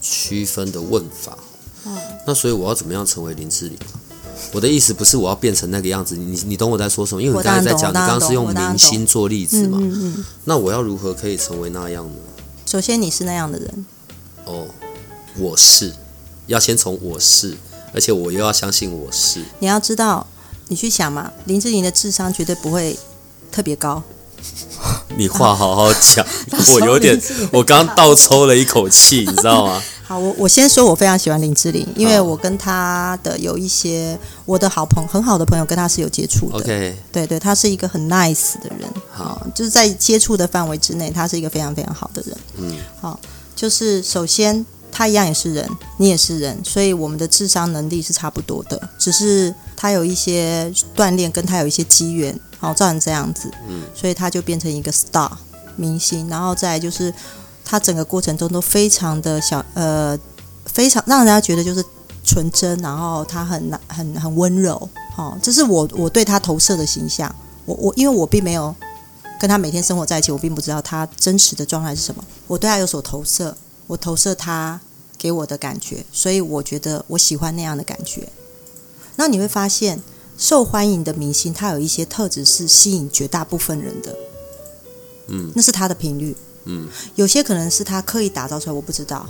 [0.00, 1.38] 区分的问法。
[1.86, 3.78] 嗯，那所以我要怎么样成为林志玲？
[4.52, 7.22] 我的意思不是我要变成那个样子，你你懂我在说什么？
[7.22, 9.78] 因为你刚才在讲，你刚刚是用明星做例子嘛。
[9.80, 10.24] 嗯嗯嗯。
[10.44, 12.14] 那我要如何可以成为那样呢？
[12.66, 13.86] 首先，你是那样的人。
[14.46, 14.66] 哦，
[15.36, 15.92] 我是，
[16.46, 17.56] 要先从我是，
[17.92, 19.44] 而且我又要相信我是。
[19.58, 20.26] 你要知道，
[20.70, 22.96] 你去想嘛，林志玲的智商绝对不会
[23.50, 24.00] 特别高。
[25.18, 26.24] 你话好好讲，
[26.72, 27.20] 我有点，
[27.52, 29.82] 我刚倒抽了一口气，你知道吗？
[30.06, 36.58] 好，我我先说，我非常喜欢林志玲，因为我跟她的有一些我的好朋很好的朋友跟她是有接触的。
[36.58, 38.88] OK，对对，他是一个很 nice 的人。
[39.10, 42.36] 好，就是在接触的范围之内，他是一个非常非常好的人。
[42.58, 43.18] 嗯，好，
[43.56, 52.38] 就是首先他一样也是人，你也是人，所以我们的智商能力是差不多的，只是他有一些锻炼，跟他有一些机缘。
[52.58, 55.30] 好，造成这样子，嗯，所以他就变成一个 star
[55.76, 57.10] 明星，然后再就是
[57.64, 60.18] 他整个过程中都非常的小，呃，
[60.66, 61.82] 非常让人家觉得就是
[62.22, 67.34] 纯真，然后他很很很温柔，好，这是我我对他投射的形象。
[67.64, 68.74] 我我因为我并没有
[69.40, 72.22] 跟他每天生活在一起，我并不知道他真实的状态是什么。
[72.46, 74.78] 我对他有所投射，我投射他
[75.16, 78.28] 给我的感觉，所以我觉得我喜欢那样的感觉。
[79.20, 80.00] 那你会发现。
[80.38, 84.16] 受欢迎的明星，他有一些特质是吸引绝大部分人的，
[85.26, 89.28] 嗯，那是他的频率，嗯，有些可能是他刻意打造出来，我不知道，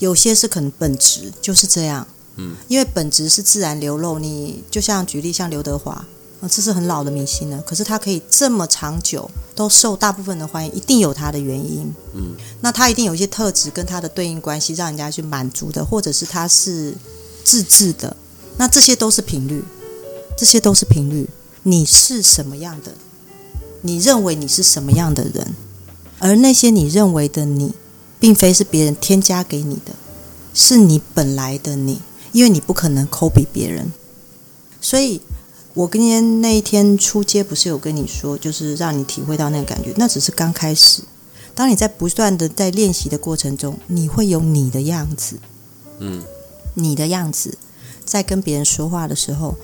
[0.00, 2.04] 有些是可能本质就是这样，
[2.38, 4.18] 嗯，因为本质是自然流露。
[4.18, 5.92] 你就像举例，像刘德华，
[6.40, 16.92] 啊，这是很老的明星了，可是他可以这么长久都受大部分的欢迎，一定有他的原因，嗯，那他一定有一些特质跟他的对应关系，让人家去满足的，或者是他是
[17.44, 18.16] 自制的，
[18.56, 19.64] 那这些都是频率。
[20.36, 21.28] 这些都是频率。
[21.62, 22.92] 你是什么样的？
[23.82, 25.54] 你认为你是什么样的人？
[26.18, 27.74] 而那些你认为的你，
[28.18, 29.92] 并非是别人添加给你的，
[30.54, 32.00] 是你本来的你。
[32.32, 33.92] 因为你不可能 copy 别人。
[34.80, 35.20] 所以，
[35.74, 39.92] 我今天那一天出街，不是有跟你说，就是让你体会到那个感觉。
[39.96, 41.02] 那只是刚开始。
[41.54, 45.36] 当你在不断的在练习的过程中，你会有你的样子。
[45.98, 46.22] 嗯，
[46.74, 47.58] 你的样子，
[48.04, 49.54] 在跟别人说话的时候。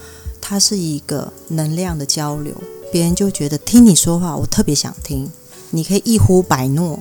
[0.41, 2.55] 它是一个能量的交流，
[2.93, 5.31] 别人就觉得听你说话，我特别想听。
[5.73, 7.01] 你可以一呼百诺，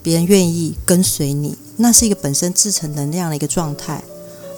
[0.00, 4.02] 别人愿意跟随你，那是一个本身自成能量的一个状态。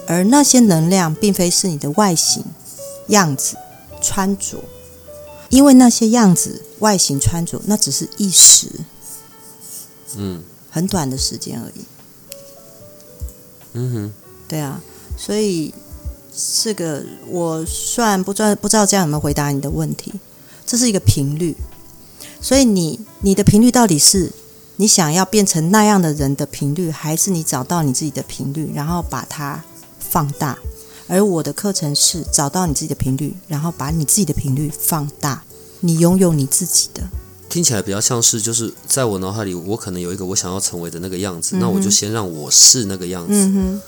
[0.06, 2.44] 而那些能量并非是你的外形、
[3.08, 3.56] 样子、
[4.02, 4.62] 穿着，
[5.48, 8.68] 因为那些样子、外形、穿着，那只是一时，
[10.16, 11.84] 嗯，很短的时间而已。
[13.72, 14.12] 嗯哼，
[14.46, 14.80] 对啊，
[15.16, 15.74] 所以。
[16.62, 20.12] 这个我算不知道不知道这样有没有回答你的问题，
[20.66, 21.56] 这是一个频率，
[22.40, 24.32] 所以你你的频率到底是
[24.76, 29.62] 你想要变成那样的人的频率，还是你找到你自己的频率，然后把它
[29.98, 30.58] 放大？
[31.08, 35.42] 而我的课程是找到你自己的频率，然后把你自己的频率放大，
[35.80, 37.02] 你拥有你自己的。
[37.48, 43.32] 听起来比较像是就是在我脑海里，我可能有一个我想要成为的那个样子，嗯、那我就先让我是那个样子。
[43.34, 43.82] 嗯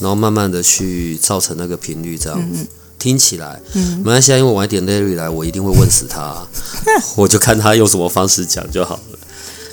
[0.00, 6.46] 然后慢慢的去造成那个频率，这样子、嗯、听起来，嗯，没关系，因为晚一点 Larry 来，我一定会问死他，
[7.16, 9.18] 我就看他用什么方式讲就好了。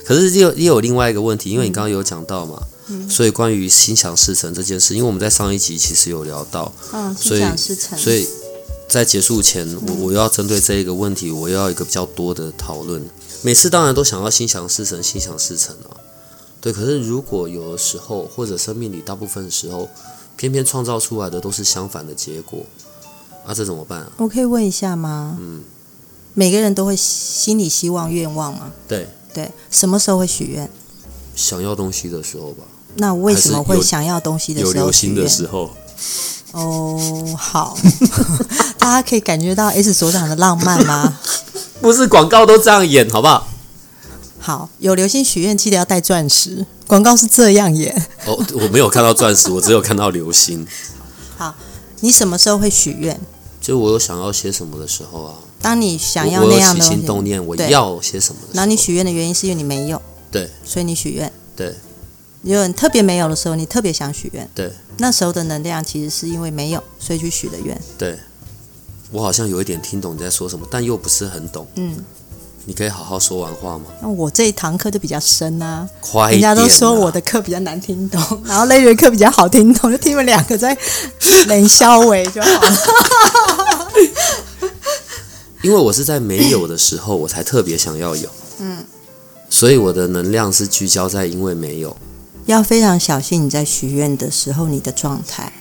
[0.05, 8.27] 可是又又有另外一个问题，因为你刚刚有讲到嘛，嗯、所以关于心想事成这件事，因为我们在上一集其实有聊到，嗯，所以心想事成，所以
[8.89, 13.01] 在结束前，我我要针对这一个问题，我要一个比较多的讨论。
[13.41, 15.95] 每次当然都想要心想事成，心想事成啊。
[16.59, 19.89] 对，可是如果有的时候，或者生命里大部分的时候，
[20.41, 22.65] 偏偏创造出来的都是相反的结果，
[23.45, 24.11] 啊，这怎么办啊？
[24.17, 25.37] 我可以问一下吗？
[25.39, 25.61] 嗯，
[26.33, 28.71] 每个人都会心里希望愿望吗？
[28.87, 30.67] 对对，什么时候会许愿？
[31.35, 32.63] 想要东西的时候吧。
[32.95, 34.73] 那为什么会想要东西的时候？
[34.73, 35.69] 有流星的时候。
[36.53, 37.77] 哦，好，
[38.79, 41.19] 大家可以感觉到 S 所长的浪漫吗？
[41.79, 43.47] 不是广告都这样演，好不好？
[44.39, 46.65] 好，有流星许愿，记得要带钻石。
[46.91, 48.05] 广告是这样耶。
[48.25, 50.67] 哦，我没有看到钻石，我只有看到流星。
[51.37, 51.55] 好，
[52.01, 53.17] 你什么时候会许愿？
[53.61, 55.35] 就我有想要些什么的时候啊。
[55.61, 58.41] 当你想要那样的起心动念，我要些什么？
[58.51, 61.31] 然后你许愿的原因是因为你没有，对，所以你许愿。
[61.55, 61.73] 对，
[62.43, 64.49] 有人特别没有的时候，你特别想许愿。
[64.53, 67.81] 对，那时候的能量其实是因为没有，所以去许的愿。
[67.97, 68.19] 对，
[69.13, 71.65] 我好像有一点听懂你在说什么，但又不是很懂。
[71.75, 71.95] 嗯，
[72.65, 73.85] 你可以好好说完话吗？
[74.01, 80.77] 那我这一堂课就比较深啊，快人家都说我的课比较难听懂，然后雷雨课比较好听懂，就听你们两个在
[81.47, 82.77] 冷消微就好了。
[85.63, 88.83] 因为我是在没有的时候，我才特别想要有，嗯，
[89.49, 91.95] 所以我的能量是聚焦在因为没有。
[92.47, 95.53] 要非常小心你在许愿的时候你的状态。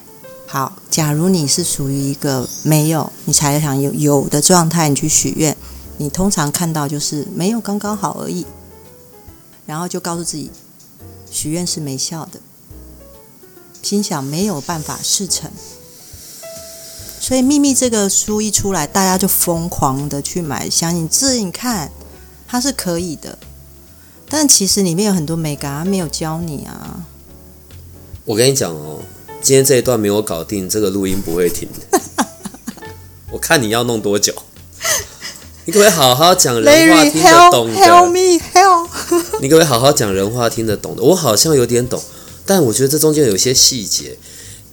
[0.46, 5.54] 好，假如你是属于一个没有，你才想有有的状态，你去许愿，
[6.00, 8.46] 你通常看到就是没有刚刚好而已，
[9.66, 10.50] 然后就告诉自己，
[11.30, 12.40] 许愿是没效的，
[13.82, 15.50] 心想没有办法事成。
[17.20, 21.92] 所以《秘密》这个书一出来，大家就疯狂的去买，相信这你看
[22.48, 23.38] 它是可以的，
[24.26, 27.04] 但其实里面有很多美感，它没有教你啊。
[28.24, 29.00] 我跟你讲哦，
[29.42, 31.68] 今天这一段没有搞定，这个录音不会停。
[33.30, 34.34] 我看你要弄多久？
[35.70, 38.88] 你可不可以好好讲人话听得懂的？Help me, help！
[39.40, 41.02] 你可不可以好好讲人话听得懂的？
[41.04, 42.02] 我好像有点懂，
[42.44, 44.18] 但我觉得这中间有些细节，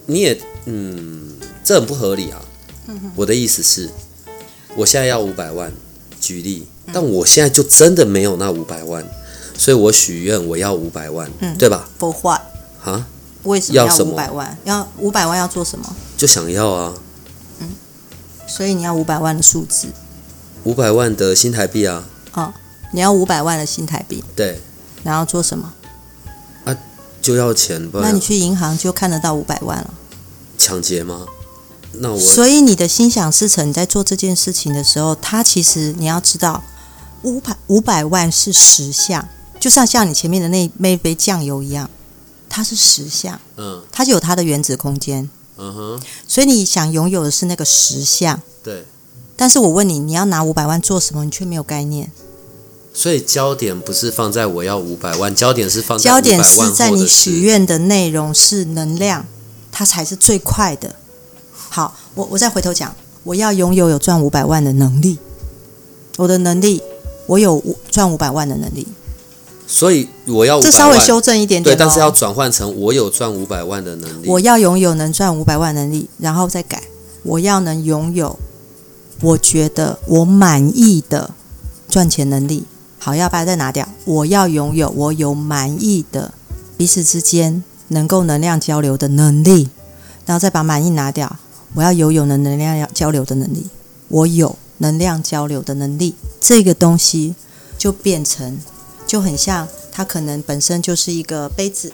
[0.08, 1.34] 你也嗯，
[1.64, 2.42] 这很不合理啊。
[3.16, 3.92] 我的意思是，
[4.76, 5.72] 我现在要五百万，
[6.20, 9.06] 举例，但我现在就真的没有那五百万，
[9.56, 12.42] 所以我许愿我要五百万，嗯，对吧？For what？
[12.84, 13.06] 啊？
[13.44, 14.58] 为什么要五百万？
[14.64, 15.96] 要五百万要做什么？
[16.18, 16.96] 就想要啊。
[17.60, 17.70] 嗯，
[18.48, 19.90] 所以你要五百万的数字，
[20.64, 22.04] 五百万的新台币啊。
[22.34, 22.54] 哦，
[22.92, 24.24] 你要五百万的新台币。
[24.36, 24.60] 对。
[25.04, 25.74] 然后做什么？
[26.66, 26.78] 啊，
[27.22, 28.00] 就要钱吧。
[28.04, 29.94] 那你去银行就看得到五百万了。
[30.58, 31.26] 抢劫吗？
[32.00, 36.62] 那我所以你的心想事成，你在做这件事情的时候，它其实你要知道，
[37.22, 39.28] 五百五百万是实相，
[39.60, 41.90] 就像像你前面的那那杯酱油一样，
[42.50, 48.86] 它是实相，嗯，它就有它的原子空间，嗯哼，所以你想拥有的是那个实相，对。
[49.38, 51.24] 但是我问你，你要拿五百万做什么？
[51.24, 52.12] 你却没有概念。
[52.94, 59.28] 所以焦点不是放在我要五百万，焦点是放在焦点是在你许愿的内容是能量，
[59.72, 60.96] 它才是最快的。
[61.54, 65.20] 好，我我再回头讲，我要拥有有赚五百万的能力，
[66.18, 66.82] 我的能力，
[67.28, 68.88] 我有赚五百万的能力，
[69.68, 76.82] 所以我要这稍微修正一点点，对，但是要转换成我有赚五百万的能力，我要拥有能赚五百万能力，然后再改，
[77.22, 78.40] 我要能拥有
[79.22, 81.32] 我觉得我满意的
[81.90, 82.66] 赚钱能力。
[83.00, 86.34] 好，要把它再拿掉，我要拥有我有满意的
[86.76, 89.70] 彼此之间能够能量交流的能力，
[90.26, 91.38] 然后再把满意拿掉。
[91.74, 93.68] 我要有有能能量交流的能力，
[94.08, 97.36] 我有能量交流的能力，这个东西
[97.78, 98.58] 就变成
[99.06, 101.94] 就很像，它可能本身就是一个杯子，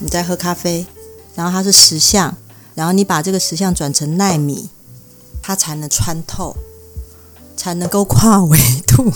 [0.00, 0.86] 你在喝咖啡，
[1.34, 2.36] 然后它是石像，
[2.74, 4.68] 然后你把这个石像转成奈米，
[5.42, 6.56] 它才能穿透，
[7.56, 9.12] 才能够跨维度，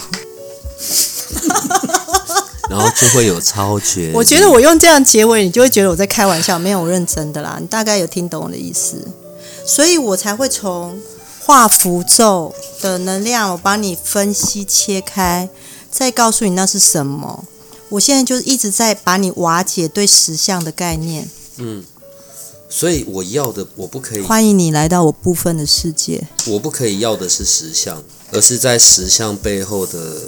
[2.68, 4.12] 然后就会有超绝。
[4.12, 7.58] 我觉得我用这样结尾，你就会觉得我在开玩笑，没有认真的啦。
[7.60, 9.06] 你大概有听懂我的意思。
[9.64, 11.00] 所以我才会从
[11.40, 15.48] 画符咒的能量，我帮你分析切开，
[15.90, 17.44] 再告诉你那是什么。
[17.88, 21.28] 我现在就是一直在把你瓦解对实相的概念。
[21.58, 21.84] 嗯，
[22.68, 24.20] 所以我要的我不可以。
[24.22, 26.26] 欢迎你来到我部分的世界。
[26.46, 28.02] 我不可以要的是实相，
[28.32, 30.22] 而是在实相背后的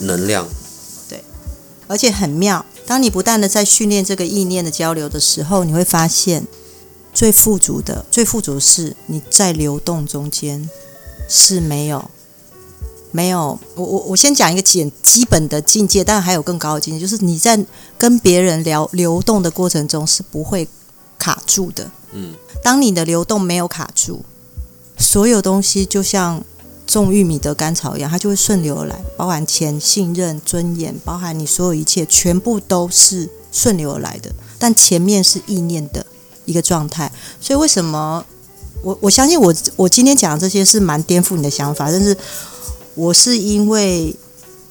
[0.00, 0.46] 能量。
[0.46, 0.54] 嗯，
[1.08, 1.24] 对，
[1.86, 2.64] 而且很妙。
[2.86, 6.46] 当你不断的在训练这个意念的交流的时候，你会发现。
[7.14, 10.68] 最富足的，最富足的是你在流动中间
[11.26, 12.10] 是没有
[13.10, 13.58] 没有。
[13.74, 17.58] 我我我先讲一个简基本的境界，但还有更高的境界，就是你在
[17.96, 20.68] 跟别人聊流动的过程中是不会
[21.18, 21.90] 卡住的。
[22.12, 24.24] 嗯，当你的流动没有卡住，
[24.96, 26.42] 所有东西就像
[26.86, 34.30] 种玉米的甘草一样，它就会顺流而来，包含钱、信任、尊严，包含你所有一切，全部都是顺流而来的。
[34.58, 36.04] 但前面是意念的。
[36.46, 37.10] 一个状态，
[37.40, 38.24] 所以为什么
[38.80, 42.16] 我我相信我我今天讲的这些是蛮颠覆你的想法，但是
[42.94, 44.14] 我是因为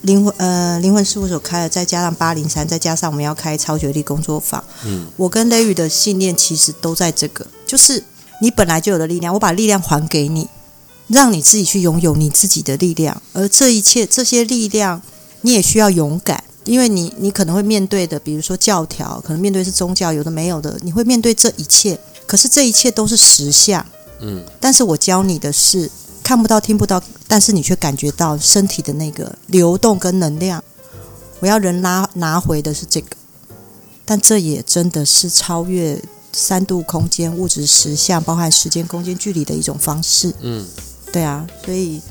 [0.06, 8.04] 灵魂呃灵魂事务所开了，再加上八零三，再加上我们要开超觉力工作坊，嗯，我跟雷雨的信念其实都在这个，就是
[8.42, 10.48] 你本来就有的力量，我把力量还给你，
[11.08, 15.02] 让你自己去拥有你自己的力量，而这一切这些力量，
[15.42, 16.44] 你也需要勇敢。
[16.66, 21.96] 因为你，你可能会面对的，比如说教条，可能面对是宗教，有的没有的，你会面对这一切。
[22.26, 23.86] 可是这一切都是实相，
[24.20, 25.88] 嗯，但是我教你的是
[26.26, 30.64] 看不到、听不到，但是你却感觉到身体的那个流动跟能量。
[31.40, 33.16] 我要人拉拿回的是这个，
[34.04, 36.02] 但这也真的是超越
[36.34, 40.34] 三度空间、物质实相，包含时间、空间、距离的一种方式。
[40.42, 40.66] 嗯，
[41.12, 42.02] 对啊，所以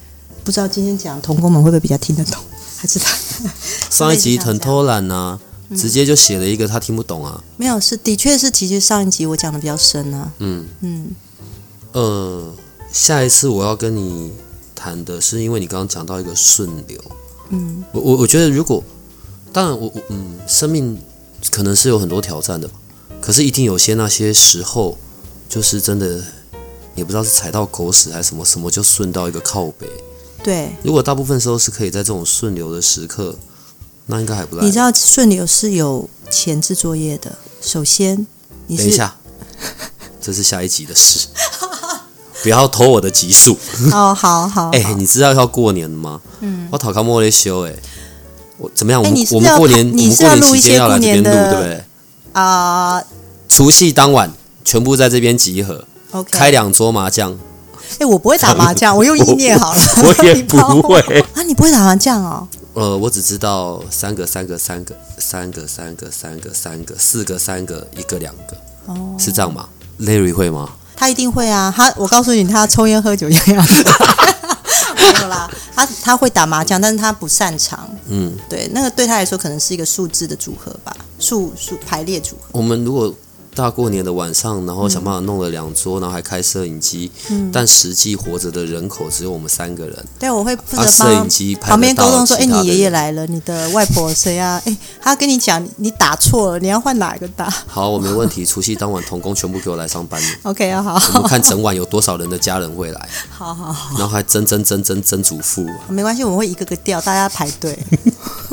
[0.44, 2.40] 不知道今天讲同工们会不会比较听得懂？
[2.76, 3.10] 还是他
[3.90, 5.40] 上一集很偷懒呢？
[5.74, 7.42] 直接就写了一个他听不懂啊？
[7.56, 10.30] 没有，是的确是，其实上一集我讲的比较深啊。
[10.38, 11.10] 嗯嗯，
[11.90, 12.54] 呃，
[12.94, 14.32] 下一次我要跟你
[14.72, 16.96] 谈的是，因为你刚刚讲到一个顺流。
[17.48, 18.82] 嗯，我我我觉得如果，
[19.52, 20.96] 当然我我嗯，生命
[21.50, 22.70] 可能是有很多挑战的，
[23.20, 24.96] 可是一定有些那些时候，
[25.48, 26.22] 就是真的
[26.94, 29.90] 也不知道是踩到狗屎还是什么，什么就顺到一个靠北。
[30.44, 33.36] 对，如果大部分时候是可以在这种顺流的时刻。
[34.06, 34.62] 那应该还不赖。
[34.62, 37.38] 你知道顺流是有前置作业的。
[37.62, 38.26] 首先，
[38.66, 39.16] 你等一下，
[40.20, 41.26] 这是下一集的事，
[42.44, 43.58] 不要偷我的集数。
[43.90, 44.68] 哦，好好。
[44.76, 46.20] 哎、欸，你知道要过年了吗？
[46.40, 46.68] 嗯。
[46.70, 47.74] 我讨卡莫雷修，哎，
[48.58, 49.02] 我怎么样？
[49.02, 51.84] 我们我们过年，我们过年期间要来这边录，对不对？
[52.34, 53.04] 啊、呃。
[53.48, 54.30] 除夕当晚，
[54.62, 55.86] 全部在这边集合。
[56.10, 56.28] OK。
[56.30, 57.32] 开两桌麻将。
[57.32, 59.80] 哎、欸，我不会打麻将， 我用意念好了。
[59.96, 61.00] 我，我也 不会
[61.34, 62.46] 啊，你不会打麻将哦？
[62.74, 68.56] 呃，我只知道三个三个三个三个三个三个三个四个三个一个两个，
[68.92, 69.66] 哦，是这样吗
[70.00, 70.68] ？Larry 会吗？
[70.96, 71.72] 他一定会啊！
[71.76, 73.84] 他我告诉你，他抽烟喝酒一样子。
[74.96, 77.88] 没有啦，他他会打麻将，但是他不擅长。
[78.08, 82.48] 嗯，对，那个对他来说可能是一个数字的组合吧，数数排列组合。
[82.52, 83.14] 我们如果。
[83.54, 90.04] 大过年的晚上，然后想办法弄了两桌，嗯、然后还开摄影机，嗯、但实际活着的人口只有我们三个人。
[90.18, 91.26] 对，我会负责帮、啊、
[91.60, 94.60] 旁边沟通说：“哎，你爷爷来了，你的外婆谁啊？
[94.66, 98.44] 哎，他跟你讲，你打错了，你要换哪一个打？”好，我没问题。
[98.44, 100.20] 除夕当晚，童工全部给我来上班。
[100.42, 100.94] OK 啊，好。
[101.14, 103.08] 我们看整晚有多少人的家人会来。
[103.30, 103.96] 好好好。
[103.98, 105.66] 然后还曾曾曾曾曾祖父。
[105.88, 107.78] 没关系，我们会一个个调，大家排队。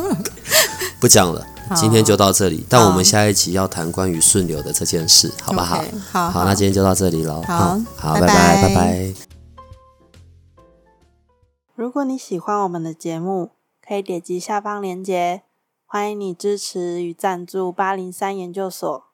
[1.00, 1.44] 不讲了。
[1.76, 7.42] 今天就到这里，但我们下一集要谈关于顺流的这件事，好不好？Okay, 好，好，那今天就到这里喽。
[7.48, 8.68] 好，好，拜拜，拜拜。
[8.68, 9.14] 拜拜。
[11.76, 13.52] 如果你喜欢我们的节目，
[13.86, 15.44] 可以点击下方链接，
[15.86, 19.04] 欢迎你支持与赞助八零三研究所。